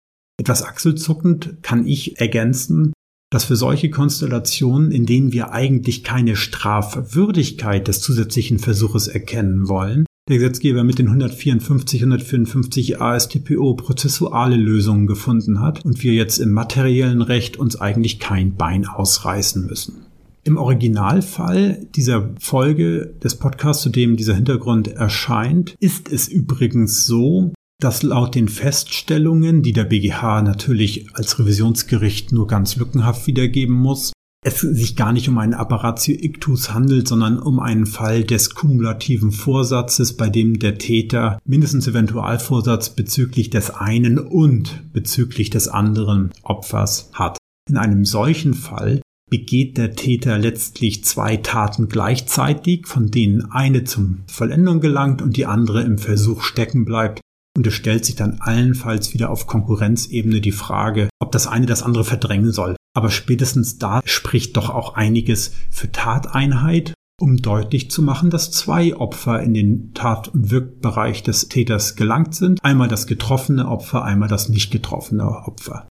Etwas 0.40 0.62
achselzuckend 0.62 1.62
kann 1.62 1.86
ich 1.86 2.20
ergänzen, 2.20 2.92
dass 3.30 3.44
für 3.44 3.56
solche 3.56 3.90
Konstellationen, 3.90 4.92
in 4.92 5.06
denen 5.06 5.32
wir 5.32 5.52
eigentlich 5.52 6.04
keine 6.04 6.36
Strafwürdigkeit 6.36 7.88
des 7.88 8.00
zusätzlichen 8.00 8.58
Versuches 8.58 9.08
erkennen 9.08 9.68
wollen, 9.68 10.06
der 10.28 10.38
Gesetzgeber 10.38 10.84
mit 10.84 10.98
den 10.98 11.08
154, 11.08 12.00
154 12.00 13.00
ASTPO 13.00 13.74
prozessuale 13.74 14.56
Lösungen 14.56 15.06
gefunden 15.06 15.60
hat 15.60 15.84
und 15.84 16.02
wir 16.02 16.14
jetzt 16.14 16.38
im 16.38 16.52
materiellen 16.52 17.20
Recht 17.20 17.58
uns 17.58 17.76
eigentlich 17.76 18.20
kein 18.20 18.54
Bein 18.54 18.86
ausreißen 18.86 19.66
müssen. 19.66 20.06
Im 20.44 20.56
Originalfall 20.56 21.86
dieser 21.94 22.30
Folge 22.38 23.14
des 23.22 23.34
Podcasts, 23.36 23.82
zu 23.82 23.88
dem 23.88 24.16
dieser 24.16 24.34
Hintergrund 24.34 24.88
erscheint, 24.88 25.74
ist 25.80 26.12
es 26.12 26.28
übrigens 26.28 27.06
so, 27.06 27.53
dass 27.80 28.02
laut 28.02 28.34
den 28.34 28.48
Feststellungen, 28.48 29.62
die 29.62 29.72
der 29.72 29.84
BGH 29.84 30.42
natürlich 30.42 31.14
als 31.14 31.38
Revisionsgericht 31.38 32.32
nur 32.32 32.46
ganz 32.46 32.76
lückenhaft 32.76 33.26
wiedergeben 33.26 33.74
muss, 33.74 34.12
es 34.46 34.60
sich 34.60 34.94
gar 34.94 35.12
nicht 35.12 35.28
um 35.28 35.38
einen 35.38 35.54
Apparatio 35.54 36.14
Ictus 36.20 36.74
handelt, 36.74 37.08
sondern 37.08 37.38
um 37.38 37.60
einen 37.60 37.86
Fall 37.86 38.24
des 38.24 38.54
kumulativen 38.54 39.32
Vorsatzes, 39.32 40.16
bei 40.16 40.28
dem 40.28 40.58
der 40.58 40.76
Täter 40.76 41.38
mindestens 41.46 41.88
Eventualvorsatz 41.88 42.90
bezüglich 42.90 43.48
des 43.48 43.70
einen 43.70 44.18
und 44.18 44.92
bezüglich 44.92 45.48
des 45.48 45.68
anderen 45.68 46.30
Opfers 46.42 47.10
hat. 47.14 47.38
In 47.70 47.78
einem 47.78 48.04
solchen 48.04 48.52
Fall 48.52 49.00
begeht 49.30 49.78
der 49.78 49.96
Täter 49.96 50.38
letztlich 50.38 51.04
zwei 51.04 51.38
Taten 51.38 51.88
gleichzeitig, 51.88 52.86
von 52.86 53.10
denen 53.10 53.50
eine 53.50 53.84
zum 53.84 54.24
Vollendung 54.26 54.80
gelangt 54.80 55.22
und 55.22 55.38
die 55.38 55.46
andere 55.46 55.82
im 55.82 55.96
Versuch 55.96 56.42
stecken 56.42 56.84
bleibt, 56.84 57.20
und 57.56 57.66
es 57.66 57.74
stellt 57.74 58.04
sich 58.04 58.16
dann 58.16 58.38
allenfalls 58.40 59.14
wieder 59.14 59.30
auf 59.30 59.46
Konkurrenzebene 59.46 60.40
die 60.40 60.52
Frage, 60.52 61.08
ob 61.20 61.32
das 61.32 61.46
eine 61.46 61.66
das 61.66 61.82
andere 61.82 62.04
verdrängen 62.04 62.52
soll. 62.52 62.76
Aber 62.96 63.10
spätestens 63.10 63.78
da 63.78 64.00
spricht 64.04 64.56
doch 64.56 64.70
auch 64.70 64.94
einiges 64.94 65.52
für 65.70 65.90
Tateinheit, 65.90 66.94
um 67.20 67.36
deutlich 67.36 67.90
zu 67.90 68.02
machen, 68.02 68.30
dass 68.30 68.50
zwei 68.50 68.96
Opfer 68.96 69.40
in 69.40 69.54
den 69.54 69.94
Tat- 69.94 70.28
und 70.28 70.50
Wirkbereich 70.50 71.22
des 71.22 71.48
Täters 71.48 71.96
gelangt 71.96 72.34
sind. 72.34 72.62
Einmal 72.64 72.88
das 72.88 73.06
getroffene 73.06 73.68
Opfer, 73.68 74.04
einmal 74.04 74.28
das 74.28 74.48
nicht 74.48 74.70
getroffene 74.70 75.24
Opfer. 75.24 75.88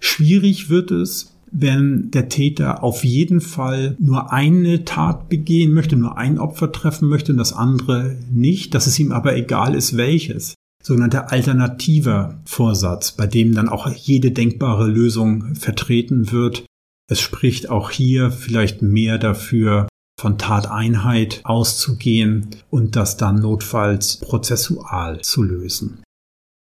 Schwierig 0.00 0.68
wird 0.68 0.90
es, 0.90 1.36
wenn 1.52 2.10
der 2.10 2.28
Täter 2.28 2.82
auf 2.82 3.04
jeden 3.04 3.40
Fall 3.40 3.96
nur 4.00 4.32
eine 4.32 4.84
Tat 4.84 5.28
begehen 5.28 5.72
möchte, 5.72 5.96
nur 5.96 6.16
ein 6.16 6.38
Opfer 6.38 6.72
treffen 6.72 7.08
möchte 7.08 7.30
und 7.30 7.38
das 7.38 7.52
andere 7.52 8.16
nicht, 8.32 8.74
dass 8.74 8.86
es 8.86 8.98
ihm 8.98 9.12
aber 9.12 9.36
egal 9.36 9.74
ist, 9.74 9.96
welches 9.96 10.54
sogenannter 10.82 11.32
alternativer 11.32 12.40
Vorsatz, 12.44 13.12
bei 13.12 13.26
dem 13.26 13.54
dann 13.54 13.68
auch 13.68 13.88
jede 13.88 14.32
denkbare 14.32 14.86
Lösung 14.86 15.54
vertreten 15.54 16.32
wird. 16.32 16.64
Es 17.10 17.20
spricht 17.20 17.70
auch 17.70 17.90
hier 17.90 18.30
vielleicht 18.30 18.82
mehr 18.82 19.18
dafür, 19.18 19.88
von 20.20 20.38
Tateinheit 20.38 21.40
auszugehen 21.44 22.50
und 22.70 22.94
das 22.96 23.16
dann 23.16 23.40
notfalls 23.40 24.18
prozessual 24.18 25.20
zu 25.22 25.42
lösen. 25.42 26.02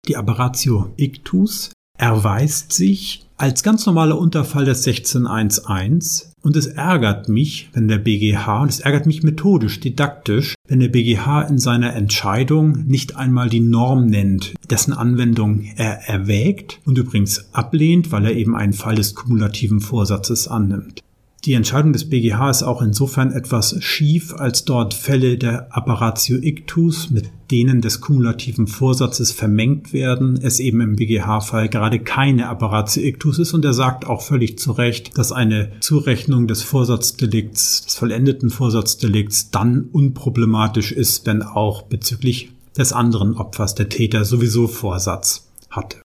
Die 0.06 0.16
Aberratio 0.16 0.92
ictus 0.96 1.72
erweist 1.98 2.72
sich 2.72 3.26
als 3.36 3.62
ganz 3.62 3.86
normaler 3.86 4.18
Unterfall 4.18 4.64
des 4.64 4.86
1611 4.86 6.32
und 6.42 6.56
es 6.56 6.66
ärgert 6.66 7.28
mich, 7.28 7.68
wenn 7.72 7.86
der 7.86 7.98
BGH, 7.98 8.62
und 8.62 8.68
es 8.68 8.80
ärgert 8.80 9.06
mich 9.06 9.22
methodisch, 9.22 9.78
didaktisch, 9.78 10.54
wenn 10.66 10.80
der 10.80 10.88
BGH 10.88 11.42
in 11.42 11.58
seiner 11.58 11.94
Entscheidung 11.94 12.84
nicht 12.86 13.16
einmal 13.16 13.48
die 13.48 13.60
Norm 13.60 14.06
nennt, 14.06 14.54
dessen 14.70 14.92
Anwendung 14.92 15.68
er 15.76 16.08
erwägt 16.08 16.80
und 16.84 16.98
übrigens 16.98 17.52
ablehnt, 17.52 18.10
weil 18.10 18.24
er 18.24 18.34
eben 18.34 18.56
einen 18.56 18.72
Fall 18.72 18.96
des 18.96 19.14
kumulativen 19.14 19.80
Vorsatzes 19.80 20.48
annimmt. 20.48 21.00
Die 21.44 21.52
Entscheidung 21.52 21.92
des 21.92 22.10
BGH 22.10 22.50
ist 22.50 22.62
auch 22.64 22.82
insofern 22.82 23.32
etwas 23.32 23.76
schief, 23.82 24.34
als 24.34 24.64
dort 24.64 24.92
Fälle 24.92 25.38
der 25.38 25.74
Apparatio 25.74 26.36
Ictus 26.36 27.10
mit 27.10 27.30
denen 27.52 27.80
des 27.80 28.00
kumulativen 28.00 28.66
Vorsatzes 28.66 29.30
vermengt 29.30 29.92
werden, 29.92 30.38
es 30.42 30.58
eben 30.58 30.80
im 30.80 30.96
BGH-Fall 30.96 31.68
gerade 31.68 32.00
keine 32.00 32.48
Apparatio 32.48 33.04
Ictus 33.04 33.38
ist 33.38 33.54
und 33.54 33.64
er 33.64 33.72
sagt 33.72 34.04
auch 34.04 34.20
völlig 34.20 34.58
zu 34.58 34.72
Recht, 34.72 35.16
dass 35.16 35.30
eine 35.30 35.70
Zurechnung 35.80 36.48
des 36.48 36.62
Vorsatzdelikts, 36.62 37.84
des 37.86 37.94
vollendeten 37.94 38.50
Vorsatzdelikts 38.50 39.50
dann 39.50 39.88
unproblematisch 39.92 40.90
ist, 40.90 41.24
wenn 41.26 41.42
auch 41.42 41.82
bezüglich 41.82 42.50
des 42.76 42.92
anderen 42.92 43.36
Opfers 43.36 43.74
der 43.76 43.88
Täter 43.88 44.24
sowieso 44.24 44.66
Vorsatz 44.66 45.48
hatte. 45.70 45.98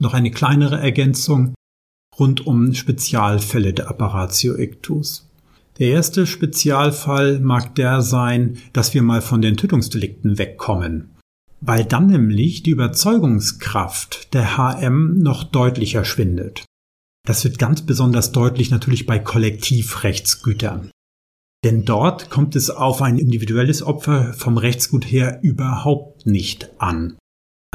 Noch 0.00 0.12
eine 0.12 0.30
kleinere 0.30 0.78
Ergänzung. 0.78 1.54
Rund 2.18 2.46
um 2.46 2.74
Spezialfälle 2.74 3.72
der 3.72 3.90
Apparatio 3.90 4.56
Ictus. 4.56 5.28
Der 5.78 5.88
erste 5.88 6.26
Spezialfall 6.26 7.40
mag 7.40 7.74
der 7.74 8.00
sein, 8.00 8.58
dass 8.72 8.94
wir 8.94 9.02
mal 9.02 9.20
von 9.20 9.42
den 9.42 9.56
Tötungsdelikten 9.56 10.38
wegkommen, 10.38 11.10
weil 11.60 11.84
dann 11.84 12.06
nämlich 12.06 12.62
die 12.62 12.70
Überzeugungskraft 12.70 14.32
der 14.32 14.56
HM 14.56 15.18
noch 15.18 15.44
deutlicher 15.44 16.04
schwindet. 16.04 16.64
Das 17.26 17.44
wird 17.44 17.58
ganz 17.58 17.82
besonders 17.82 18.32
deutlich 18.32 18.70
natürlich 18.70 19.04
bei 19.04 19.18
Kollektivrechtsgütern. 19.18 20.90
Denn 21.64 21.84
dort 21.84 22.30
kommt 22.30 22.54
es 22.54 22.70
auf 22.70 23.02
ein 23.02 23.18
individuelles 23.18 23.82
Opfer 23.82 24.32
vom 24.34 24.56
Rechtsgut 24.56 25.04
her 25.04 25.40
überhaupt 25.42 26.24
nicht 26.24 26.70
an. 26.78 27.18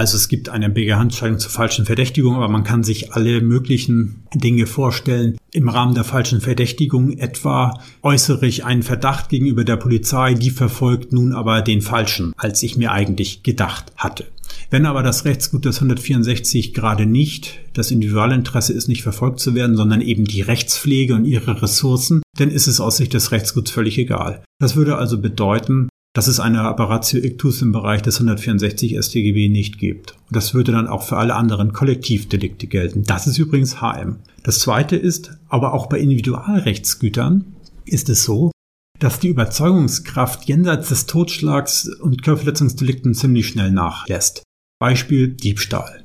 Also 0.02 0.18
es 0.18 0.30
gibt 0.30 0.50
eine 0.50 0.72
BGH-Entscheidung 0.72 1.38
zur 1.38 1.52
falschen 1.52 1.86
Verdächtigung, 1.86 2.34
aber 2.34 2.48
man 2.48 2.64
kann 2.64 2.82
sich 2.84 3.14
alle 3.14 3.40
möglichen 3.40 4.24
Dinge 4.34 4.66
vorstellen. 4.66 5.38
Im 5.54 5.70
Rahmen 5.70 5.94
der 5.94 6.04
falschen 6.04 6.42
Verdächtigung 6.42 7.20
etwa 7.20 7.80
äußere 8.02 8.48
ich 8.48 8.66
einen 8.66 8.82
Verdacht 8.82 9.30
gegenüber 9.30 9.64
der 9.64 9.76
Polizei, 9.76 10.34
die 10.34 10.50
verfolgt 10.50 11.14
nun 11.14 11.34
aber 11.34 11.62
den 11.62 11.84
falschen, 11.84 12.34
als 12.36 12.64
ich 12.64 12.78
mir 12.78 12.92
eigentlich 12.92 13.44
gedacht 13.44 13.94
hatte. 13.96 14.26
Wenn 14.72 14.88
aber 14.88 15.04
das 15.04 15.24
Rechtsgut 15.26 15.66
des 15.66 15.76
164 15.76 16.74
gerade 16.74 17.06
nicht, 17.06 17.60
das 17.74 17.92
Individualinteresse 17.92 18.74
ist 18.74 18.88
nicht 18.88 19.04
verfolgt 19.04 19.40
zu 19.40 19.54
werden, 19.54 19.78
sondern 19.78 20.02
eben 20.02 20.26
die 20.26 20.42
Rechtspflege 20.42 21.14
und 21.14 21.26
ihre 21.26 21.62
Ressourcen, 21.62 22.24
dann 22.40 22.50
ist 22.50 22.66
es 22.66 22.80
aus 22.80 22.98
Sicht 22.98 23.14
des 23.14 23.32
Rechtsguts 23.32 23.70
völlig 23.70 24.00
egal. 24.00 24.44
Das 24.60 24.76
würde 24.76 24.98
also 24.98 25.22
bedeuten, 25.22 25.90
dass 26.14 26.28
es 26.28 26.40
eine 26.40 26.62
Apparatio 26.62 27.22
Ictus 27.24 27.62
im 27.62 27.72
Bereich 27.72 28.02
des 28.02 28.16
164 28.16 28.98
StGB 29.02 29.48
nicht 29.48 29.78
gibt. 29.78 30.12
Und 30.28 30.36
das 30.36 30.54
würde 30.54 30.72
dann 30.72 30.88
auch 30.88 31.04
für 31.04 31.18
alle 31.18 31.36
anderen 31.36 31.72
Kollektivdelikte 31.72 32.68
gelten. 32.68 33.04
Das 33.04 33.28
ist 33.28 33.38
übrigens 33.38 33.82
HM. 33.82 34.18
Das 34.44 34.60
zweite 34.60 34.98
ist, 34.98 35.38
aber 35.48 35.74
auch 35.74 35.88
bei 35.88 36.00
Individualrechtsgütern 36.00 37.56
ist 37.86 38.10
es 38.10 38.24
so, 38.24 38.52
dass 39.00 39.20
die 39.20 39.30
Überzeugungskraft 39.30 40.46
jenseits 40.46 40.90
des 40.90 41.06
Totschlags 41.08 41.88
und 41.88 42.24
Körperverletzungsdelikten 42.24 43.16
ziemlich 43.16 43.48
schnell 43.48 43.72
nachlässt. 43.72 44.44
Beispiel 44.80 45.30
Diebstahl. 45.30 46.04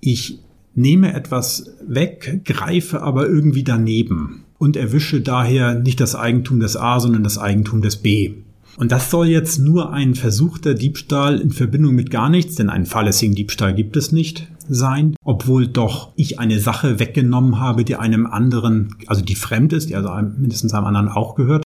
Ich 0.00 0.38
nehme 0.74 1.12
etwas 1.12 1.74
weg, 1.86 2.42
greife 2.44 3.02
aber 3.02 3.26
irgendwie 3.26 3.64
daneben 3.64 4.44
und 4.58 4.76
erwische 4.76 5.20
daher 5.20 5.74
nicht 5.74 6.00
das 6.00 6.14
Eigentum 6.14 6.60
des 6.60 6.76
A, 6.76 7.00
sondern 7.00 7.24
das 7.24 7.38
Eigentum 7.38 7.82
des 7.82 7.96
B. 7.96 8.34
Und 8.78 8.92
das 8.92 9.10
soll 9.10 9.26
jetzt 9.26 9.58
nur 9.58 9.92
ein 9.92 10.14
versuchter 10.14 10.72
Diebstahl 10.72 11.40
in 11.40 11.50
Verbindung 11.50 11.96
mit 11.96 12.12
gar 12.12 12.30
nichts, 12.30 12.54
denn 12.54 12.70
einen 12.70 12.86
fahrlässigen 12.86 13.34
Diebstahl 13.34 13.74
gibt 13.74 13.96
es 13.96 14.12
nicht, 14.12 14.46
sein, 14.68 15.16
obwohl 15.24 15.66
doch 15.66 16.12
ich 16.14 16.38
eine 16.38 16.60
Sache 16.60 17.00
weggenommen 17.00 17.58
habe, 17.58 17.84
die 17.84 17.96
einem 17.96 18.28
anderen, 18.28 18.94
also 19.08 19.20
die 19.20 19.34
fremd 19.34 19.72
ist, 19.72 19.88
die 19.88 19.96
also 19.96 20.10
mindestens 20.38 20.74
einem 20.74 20.86
anderen 20.86 21.08
auch 21.08 21.34
gehört. 21.34 21.64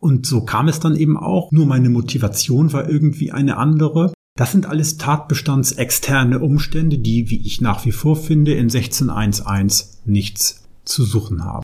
Und 0.00 0.26
so 0.26 0.44
kam 0.44 0.66
es 0.66 0.80
dann 0.80 0.96
eben 0.96 1.16
auch, 1.16 1.52
nur 1.52 1.66
meine 1.66 1.90
Motivation 1.90 2.72
war 2.72 2.88
irgendwie 2.88 3.30
eine 3.30 3.56
andere. 3.56 4.12
Das 4.36 4.50
sind 4.50 4.66
alles 4.66 4.96
tatbestandsexterne 4.96 6.40
Umstände, 6.40 6.98
die, 6.98 7.30
wie 7.30 7.46
ich 7.46 7.60
nach 7.60 7.84
wie 7.84 7.92
vor 7.92 8.16
finde, 8.16 8.54
in 8.54 8.68
16.1.1 8.68 9.98
nichts 10.06 10.64
zu 10.84 11.04
suchen 11.04 11.44
haben. 11.44 11.62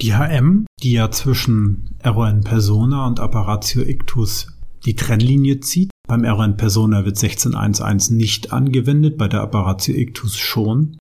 Die 0.00 0.14
HM, 0.14 0.66
die 0.82 0.92
ja 0.92 1.10
zwischen 1.10 1.94
RON 2.04 2.40
Persona 2.40 3.06
und 3.06 3.20
Apparatio 3.20 3.82
Ictus 3.82 4.48
die 4.84 4.96
Trennlinie 4.96 5.60
zieht, 5.60 5.90
beim 6.06 6.24
RON 6.24 6.56
Persona 6.56 7.04
wird 7.04 7.16
16.1.1 7.16 8.12
nicht 8.12 8.52
angewendet, 8.52 9.16
bei 9.16 9.28
der 9.28 9.40
Apparatio 9.40 9.94
Ictus 9.94 10.36
schon, 10.36 10.98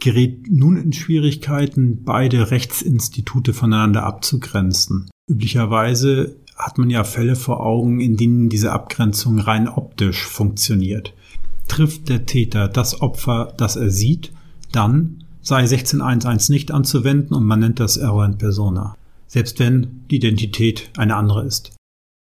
gerät 0.00 0.50
nun 0.50 0.76
in 0.76 0.92
Schwierigkeiten, 0.92 2.04
beide 2.04 2.50
Rechtsinstitute 2.50 3.54
voneinander 3.54 4.02
abzugrenzen. 4.02 5.08
Üblicherweise 5.30 6.36
hat 6.56 6.78
man 6.78 6.90
ja 6.90 7.04
Fälle 7.04 7.36
vor 7.36 7.64
Augen, 7.64 8.00
in 8.00 8.16
denen 8.16 8.48
diese 8.48 8.72
Abgrenzung 8.72 9.38
rein 9.38 9.68
optisch 9.68 10.26
funktioniert. 10.26 11.14
Trifft 11.68 12.08
der 12.08 12.26
Täter 12.26 12.68
das 12.68 13.00
Opfer, 13.00 13.54
das 13.56 13.76
er 13.76 13.90
sieht, 13.90 14.32
dann 14.72 15.21
sei 15.42 15.64
16.1.1 15.64 16.50
nicht 16.50 16.70
anzuwenden 16.70 17.34
und 17.34 17.44
man 17.44 17.60
nennt 17.60 17.80
das 17.80 17.96
Error 17.96 18.24
in 18.24 18.38
Persona, 18.38 18.96
selbst 19.26 19.58
wenn 19.58 20.04
die 20.10 20.16
Identität 20.16 20.90
eine 20.96 21.16
andere 21.16 21.44
ist. 21.44 21.76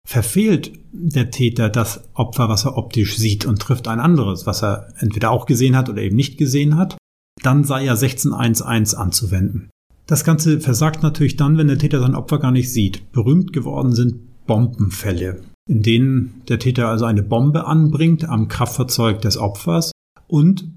Verfehlt 0.08 0.74
der 0.92 1.32
Täter 1.32 1.70
das 1.70 2.04
Opfer, 2.14 2.48
was 2.48 2.66
er 2.66 2.78
optisch 2.78 3.18
sieht 3.18 3.46
und 3.46 3.60
trifft 3.60 3.88
ein 3.88 4.00
anderes, 4.00 4.46
was 4.46 4.64
er 4.64 4.94
entweder 5.00 5.32
auch 5.32 5.48
gesehen 5.48 5.76
hat 5.76 5.90
oder 5.90 6.02
eben 6.04 6.16
nicht 6.16 6.38
gesehen 6.38 6.78
hat, 6.78 6.96
dann 7.42 7.64
sei 7.64 7.86
er 7.86 7.98
16.1.1 7.98 8.96
anzuwenden. 8.96 9.70
Das 10.06 10.24
Ganze 10.24 10.60
versagt 10.60 11.02
natürlich 11.02 11.36
dann, 11.38 11.58
wenn 11.58 11.68
der 11.68 11.80
Täter 11.80 12.00
sein 12.00 12.14
Opfer 12.14 12.38
gar 12.38 12.52
nicht 12.52 12.72
sieht. 12.72 13.12
Berühmt 13.12 13.52
geworden 13.54 13.96
sind 13.96 14.46
Bombenfälle, 14.46 15.42
in 15.68 15.82
denen 15.82 16.44
der 16.48 16.60
Täter 16.60 16.88
also 16.88 17.06
eine 17.06 17.24
Bombe 17.24 17.66
anbringt 17.66 18.30
am 18.30 18.48
Kraftfahrzeug 18.48 19.22
des 19.22 19.38
Opfers 19.38 19.92
und 20.28 20.70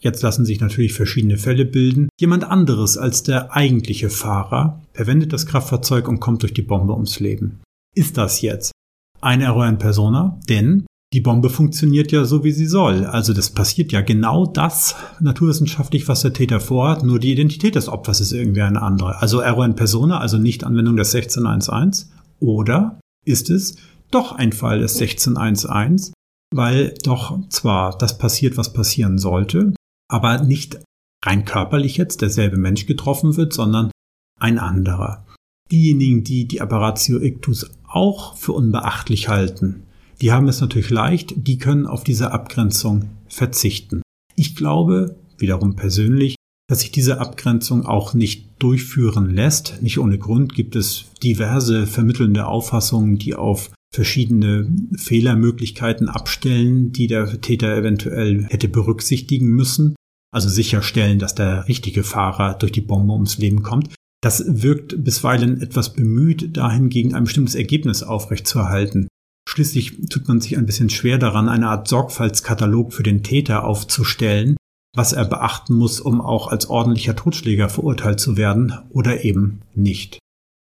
Jetzt 0.00 0.22
lassen 0.22 0.46
sich 0.46 0.60
natürlich 0.60 0.94
verschiedene 0.94 1.36
Fälle 1.36 1.66
bilden. 1.66 2.08
Jemand 2.18 2.44
anderes 2.44 2.96
als 2.96 3.22
der 3.22 3.54
eigentliche 3.54 4.08
Fahrer 4.08 4.82
verwendet 4.94 5.32
das 5.32 5.46
Kraftfahrzeug 5.46 6.08
und 6.08 6.20
kommt 6.20 6.42
durch 6.42 6.54
die 6.54 6.62
Bombe 6.62 6.94
ums 6.94 7.20
Leben. 7.20 7.60
Ist 7.94 8.16
das 8.16 8.40
jetzt 8.40 8.72
ein 9.20 9.42
Error 9.42 9.68
in 9.68 9.78
Persona? 9.78 10.40
Denn 10.48 10.86
die 11.12 11.20
Bombe 11.20 11.50
funktioniert 11.50 12.12
ja 12.12 12.24
so, 12.24 12.44
wie 12.44 12.52
sie 12.52 12.66
soll. 12.66 13.04
Also 13.04 13.34
das 13.34 13.50
passiert 13.50 13.92
ja 13.92 14.00
genau 14.00 14.46
das 14.46 14.94
naturwissenschaftlich, 15.18 16.08
was 16.08 16.22
der 16.22 16.32
Täter 16.32 16.60
vorhat, 16.60 17.02
nur 17.02 17.18
die 17.18 17.32
Identität 17.32 17.74
des 17.74 17.88
Opfers 17.88 18.20
ist 18.20 18.32
irgendwie 18.32 18.62
eine 18.62 18.80
andere. 18.80 19.20
Also 19.20 19.40
Error 19.40 19.64
in 19.64 19.74
Persona, 19.74 20.18
also 20.18 20.38
nicht 20.38 20.64
Anwendung 20.64 20.96
des 20.96 21.14
1611. 21.14 22.06
Oder 22.38 23.00
ist 23.26 23.50
es 23.50 23.76
doch 24.10 24.32
ein 24.32 24.52
Fall 24.52 24.80
des 24.80 25.00
1611, 25.00 26.12
weil 26.54 26.94
doch 27.02 27.38
zwar 27.48 27.98
das 27.98 28.16
passiert, 28.16 28.56
was 28.56 28.72
passieren 28.72 29.18
sollte, 29.18 29.74
aber 30.10 30.42
nicht 30.42 30.80
rein 31.24 31.44
körperlich 31.44 31.96
jetzt 31.96 32.22
derselbe 32.22 32.56
Mensch 32.56 32.86
getroffen 32.86 33.36
wird, 33.36 33.52
sondern 33.52 33.90
ein 34.38 34.58
anderer. 34.58 35.24
Diejenigen, 35.70 36.24
die 36.24 36.46
die 36.46 36.60
Apparatio 36.60 37.20
Ictus 37.20 37.70
auch 37.86 38.36
für 38.36 38.52
unbeachtlich 38.52 39.28
halten, 39.28 39.84
die 40.20 40.32
haben 40.32 40.48
es 40.48 40.60
natürlich 40.60 40.90
leicht, 40.90 41.34
die 41.36 41.58
können 41.58 41.86
auf 41.86 42.04
diese 42.04 42.32
Abgrenzung 42.32 43.10
verzichten. 43.28 44.02
Ich 44.34 44.56
glaube, 44.56 45.16
wiederum 45.38 45.76
persönlich, 45.76 46.34
dass 46.68 46.80
sich 46.80 46.90
diese 46.90 47.20
Abgrenzung 47.20 47.86
auch 47.86 48.14
nicht 48.14 48.48
durchführen 48.58 49.30
lässt. 49.30 49.82
Nicht 49.82 49.98
ohne 49.98 50.18
Grund 50.18 50.54
gibt 50.54 50.76
es 50.76 51.06
diverse 51.22 51.86
vermittelnde 51.86 52.46
Auffassungen, 52.46 53.18
die 53.18 53.34
auf 53.34 53.70
verschiedene 53.92 54.70
Fehlermöglichkeiten 54.96 56.08
abstellen, 56.08 56.92
die 56.92 57.06
der 57.06 57.40
Täter 57.40 57.76
eventuell 57.76 58.46
hätte 58.48 58.68
berücksichtigen 58.68 59.48
müssen. 59.48 59.96
Also 60.32 60.48
sicherstellen, 60.48 61.18
dass 61.18 61.34
der 61.34 61.66
richtige 61.68 62.04
Fahrer 62.04 62.54
durch 62.54 62.72
die 62.72 62.80
Bombe 62.80 63.12
ums 63.12 63.38
Leben 63.38 63.62
kommt. 63.62 63.94
Das 64.22 64.44
wirkt 64.46 65.02
bisweilen 65.02 65.60
etwas 65.60 65.92
bemüht, 65.94 66.56
dahingegen 66.56 67.14
ein 67.14 67.24
bestimmtes 67.24 67.54
Ergebnis 67.54 68.02
aufrechtzuerhalten. 68.02 69.08
Schließlich 69.48 70.08
tut 70.08 70.28
man 70.28 70.40
sich 70.40 70.56
ein 70.56 70.66
bisschen 70.66 70.90
schwer 70.90 71.18
daran, 71.18 71.48
eine 71.48 71.68
Art 71.68 71.88
Sorgfaltskatalog 71.88 72.92
für 72.92 73.02
den 73.02 73.22
Täter 73.22 73.64
aufzustellen, 73.64 74.56
was 74.94 75.12
er 75.12 75.24
beachten 75.24 75.74
muss, 75.74 76.00
um 76.00 76.20
auch 76.20 76.48
als 76.48 76.68
ordentlicher 76.68 77.16
Totschläger 77.16 77.68
verurteilt 77.68 78.20
zu 78.20 78.36
werden 78.36 78.74
oder 78.90 79.24
eben 79.24 79.62
nicht. 79.74 80.18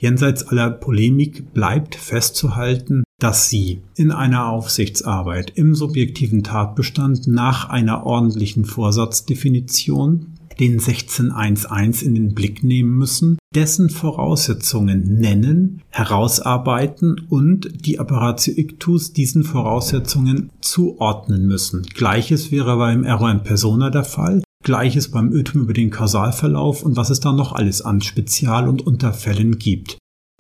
Jenseits 0.02 0.48
aller 0.48 0.72
Polemik 0.72 1.54
bleibt 1.54 1.94
festzuhalten, 1.94 3.04
dass 3.20 3.50
sie 3.50 3.84
in 3.96 4.12
einer 4.12 4.48
Aufsichtsarbeit 4.48 5.52
im 5.54 5.76
subjektiven 5.76 6.42
Tatbestand 6.42 7.28
nach 7.28 7.70
einer 7.70 8.04
ordentlichen 8.04 8.66
Vorsatzdefinition 8.66 10.34
den 10.60 10.80
1611 10.80 12.02
in 12.02 12.16
den 12.16 12.34
Blick 12.34 12.64
nehmen 12.64 12.98
müssen, 12.98 13.38
dessen 13.54 13.92
Voraussetzungen 13.92 15.20
nennen, 15.20 15.84
herausarbeiten 15.90 17.22
und 17.30 17.86
die 17.86 18.00
Apparatio 18.00 18.56
Ictus 18.58 19.14
diesen 19.14 19.44
Voraussetzungen 19.44 20.50
zuordnen 20.62 21.46
müssen. 21.46 21.84
Gleiches 21.84 22.52
wäre 22.52 22.76
beim 22.78 23.04
in 23.04 23.44
Persona 23.44 23.92
der 23.92 24.04
Fall. 24.04 24.42
Gleiches 24.64 25.10
beim 25.10 25.32
Irrtum 25.32 25.62
über 25.62 25.74
den 25.74 25.90
Kausalverlauf 25.90 26.84
und 26.84 26.96
was 26.96 27.10
es 27.10 27.20
da 27.20 27.32
noch 27.32 27.54
alles 27.54 27.82
an 27.82 28.02
Spezial- 28.02 28.68
und 28.68 28.86
Unterfällen 28.86 29.58
gibt. 29.58 29.98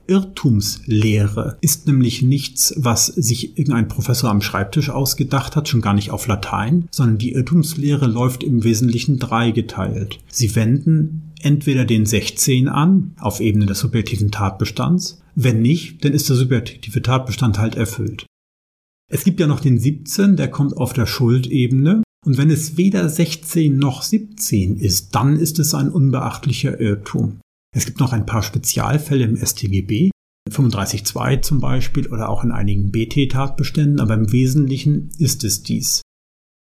Irrtumslehre 0.08 1.58
ist 1.62 1.88
nämlich 1.88 2.22
nichts, 2.22 2.74
was 2.76 3.06
sich 3.08 3.58
irgendein 3.58 3.88
Professor 3.88 4.30
am 4.30 4.42
Schreibtisch 4.42 4.90
ausgedacht 4.90 5.56
hat, 5.56 5.70
schon 5.70 5.82
gar 5.82 5.94
nicht 5.94 6.12
auf 6.12 6.28
Latein, 6.28 6.88
sondern 6.92 7.18
die 7.18 7.32
Irrtumslehre 7.32 8.08
läuft 8.08 8.44
im 8.44 8.64
Wesentlichen 8.64 9.20
dreigeteilt. 9.20 10.20
Sie 10.28 10.54
wenden 10.56 11.32
entweder 11.42 11.86
den 11.86 12.06
16 12.06 12.68
an, 12.68 13.16
auf 13.20 13.40
Ebene 13.40 13.66
des 13.66 13.80
subjektiven 13.80 14.32
Tatbestands, 14.32 15.22
wenn 15.36 15.62
nicht, 15.62 16.04
dann 16.04 16.14
ist 16.14 16.30
der 16.30 16.36
subjektive 16.36 17.02
Tatbestand 17.02 17.58
halt 17.58 17.76
erfüllt. 17.76 18.26
Es 19.10 19.24
gibt 19.24 19.40
ja 19.40 19.48
noch 19.48 19.60
den 19.60 19.80
17, 19.80 20.36
der 20.36 20.50
kommt 20.50 20.76
auf 20.76 20.94
der 20.94 21.06
Schuldebene, 21.06 22.02
Und 22.26 22.38
wenn 22.38 22.52
es 22.52 22.78
weder 22.78 23.10
16 23.10 23.78
noch 23.78 24.04
17 24.04 24.78
ist, 24.78 25.16
dann 25.16 25.38
ist 25.38 25.58
es 25.60 25.74
ein 25.74 25.90
unbeachtlicher 25.90 26.80
Irrtum. 26.80 27.40
Es 27.76 27.86
gibt 27.86 28.00
noch 28.00 28.14
ein 28.14 28.26
paar 28.26 28.44
Spezialfälle 28.44 29.24
im 29.24 29.38
StGB, 29.38 30.12
35.2 30.50 31.42
zum 31.42 31.60
Beispiel 31.60 32.08
oder 32.08 32.30
auch 32.30 32.44
in 32.44 32.52
einigen 32.52 32.92
BT-Tatbeständen, 32.92 34.00
aber 34.00 34.14
im 34.14 34.32
Wesentlichen 34.32 35.10
ist 35.18 35.44
es 35.44 35.64
dies. 35.64 36.02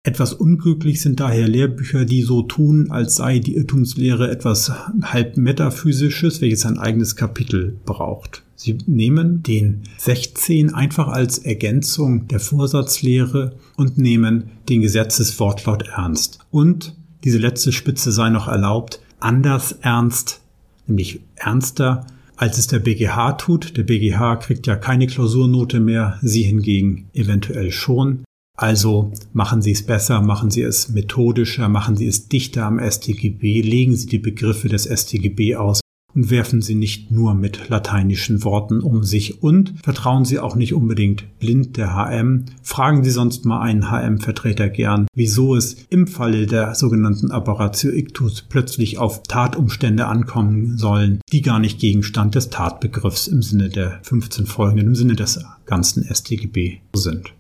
Etwas 0.05 0.33
unglücklich 0.33 1.01
sind 1.01 1.21
daher 1.21 1.47
Lehrbücher, 1.47 2.05
die 2.05 2.23
so 2.23 2.43
tun, 2.43 2.91
als 2.91 3.15
sei 3.15 3.39
die 3.39 3.55
Irrtumslehre 3.55 4.29
etwas 4.33 4.73
halb 5.03 5.37
metaphysisches, 5.37 6.41
welches 6.41 6.67
ein 6.67 6.77
eigenes 6.77 7.15
Kapitel 7.15 7.77
braucht. 7.85 8.43
Sie 8.57 8.79
nehmen 8.87 9.45
den 9.45 9.83
16 9.99 10.75
einfach 10.75 11.07
als 11.07 11.39
Ergänzung 11.39 12.27
der 12.27 12.41
Vorsatzlehre 12.41 13.55
und 13.77 13.97
nehmen 13.97 14.51
den 14.69 14.83
Gesetzeswortlaut 14.83 15.85
ernst. 15.97 16.41
Und 16.51 16.97
diese 17.23 17.39
letzte 17.39 17.71
Spitze 17.71 18.11
sei 18.11 18.29
noch 18.31 18.49
erlaubt, 18.49 19.01
anders 19.21 19.71
ernst, 19.83 20.41
nämlich 20.89 21.21
ernster, 21.37 22.09
als 22.35 22.59
es 22.59 22.67
der 22.67 22.81
BGH 22.81 23.35
tut. 23.35 23.77
Der 23.77 23.85
BGH 23.85 24.35
kriegt 24.37 24.67
ja 24.67 24.75
keine 24.75 25.07
Klausurnote 25.07 25.79
mehr, 25.79 26.19
Sie 26.23 26.43
hingegen 26.43 27.09
eventuell 27.15 27.71
schon. 27.71 28.25
Also 28.63 29.11
machen 29.33 29.61
Sie 29.61 29.73
es 29.73 29.85
besser, 29.85 30.21
machen 30.21 30.53
Sie 30.53 30.63
es 30.63 30.89
methodischer, 30.89 31.69
machen 31.69 31.97
Sie 31.97 32.07
es 32.07 32.29
dichter 32.29 32.65
am 32.65 32.79
StGB, 32.79 33.61
legen 33.61 33.97
Sie 33.97 34.07
die 34.07 34.21
Begriffe 34.21 34.69
des 34.69 34.85
StGB 34.85 35.57
aus 35.57 35.81
und 36.15 36.31
werfen 36.31 36.63
Sie 36.63 36.77
nicht 36.77 37.11
nur 37.11 37.35
mit 37.35 37.71
lateinischen 37.71 38.45
Worten 38.45 38.81
um 38.81 39.03
sich 39.03 39.43
und 39.43 39.75
vertrauen 39.83 40.25
Sie 40.25 40.39
auch 40.39 40.55
nicht 40.55 40.75
unbedingt 40.75 41.41
blind 41.41 41.77
der 41.77 41.97
HM. 41.97 42.45
Fragen 42.63 43.03
Sie 43.03 43.11
sonst 43.11 43.45
mal 43.47 43.63
einen 43.63 43.91
HM-Vertreter 43.91 44.69
gern, 44.69 45.09
wieso 45.13 45.57
es 45.57 45.85
im 45.91 46.07
Falle 46.07 46.47
der 46.47 46.77
sogenannten 46.77 47.33
Apparatio 47.33 47.91
Ictus 47.91 48.43
plötzlich 48.49 48.97
auf 48.97 49.25
Tatumstände 49.25 50.07
ankommen 50.07 50.79
sollen, 50.79 51.19
die 51.33 51.43
gar 51.43 51.59
nicht 51.59 51.81
Gegenstand 51.81 52.37
des 52.37 52.51
Tatbegriffs 52.51 53.27
im 53.27 53.43
Sinne 53.43 53.71
der 53.71 53.99
15 54.05 54.47
folgenden, 54.47 54.87
im 54.87 54.95
Sinne 54.95 55.17
des 55.17 55.45
ganzen 55.67 56.05
StGB 56.05 56.79
sind. 56.95 57.35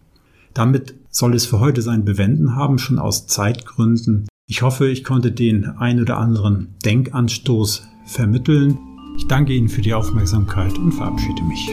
Damit 0.55 0.95
soll 1.11 1.35
es 1.35 1.47
für 1.47 1.61
heute 1.61 1.83
sein 1.83 2.05
Bewenden 2.05 2.57
haben, 2.57 2.79
schon 2.79 2.99
aus 2.99 3.27
Zeitgründen. 3.27 4.27
Ich 4.49 4.63
hoffe, 4.63 4.89
ich 4.89 5.05
konnte 5.05 5.33
den 5.33 5.65
ein 5.67 6.01
oder 6.01 6.19
anderen 6.19 6.75
Denkanstoß 6.85 7.87
vermitteln. 8.07 8.79
Ich 9.17 9.27
danke 9.27 9.53
Ihnen 9.53 9.69
für 9.69 9.83
die 9.83 9.95
Aufmerksamkeit 9.95 10.77
und 10.79 10.93
verabschiede 10.93 11.43
mich. 11.43 11.71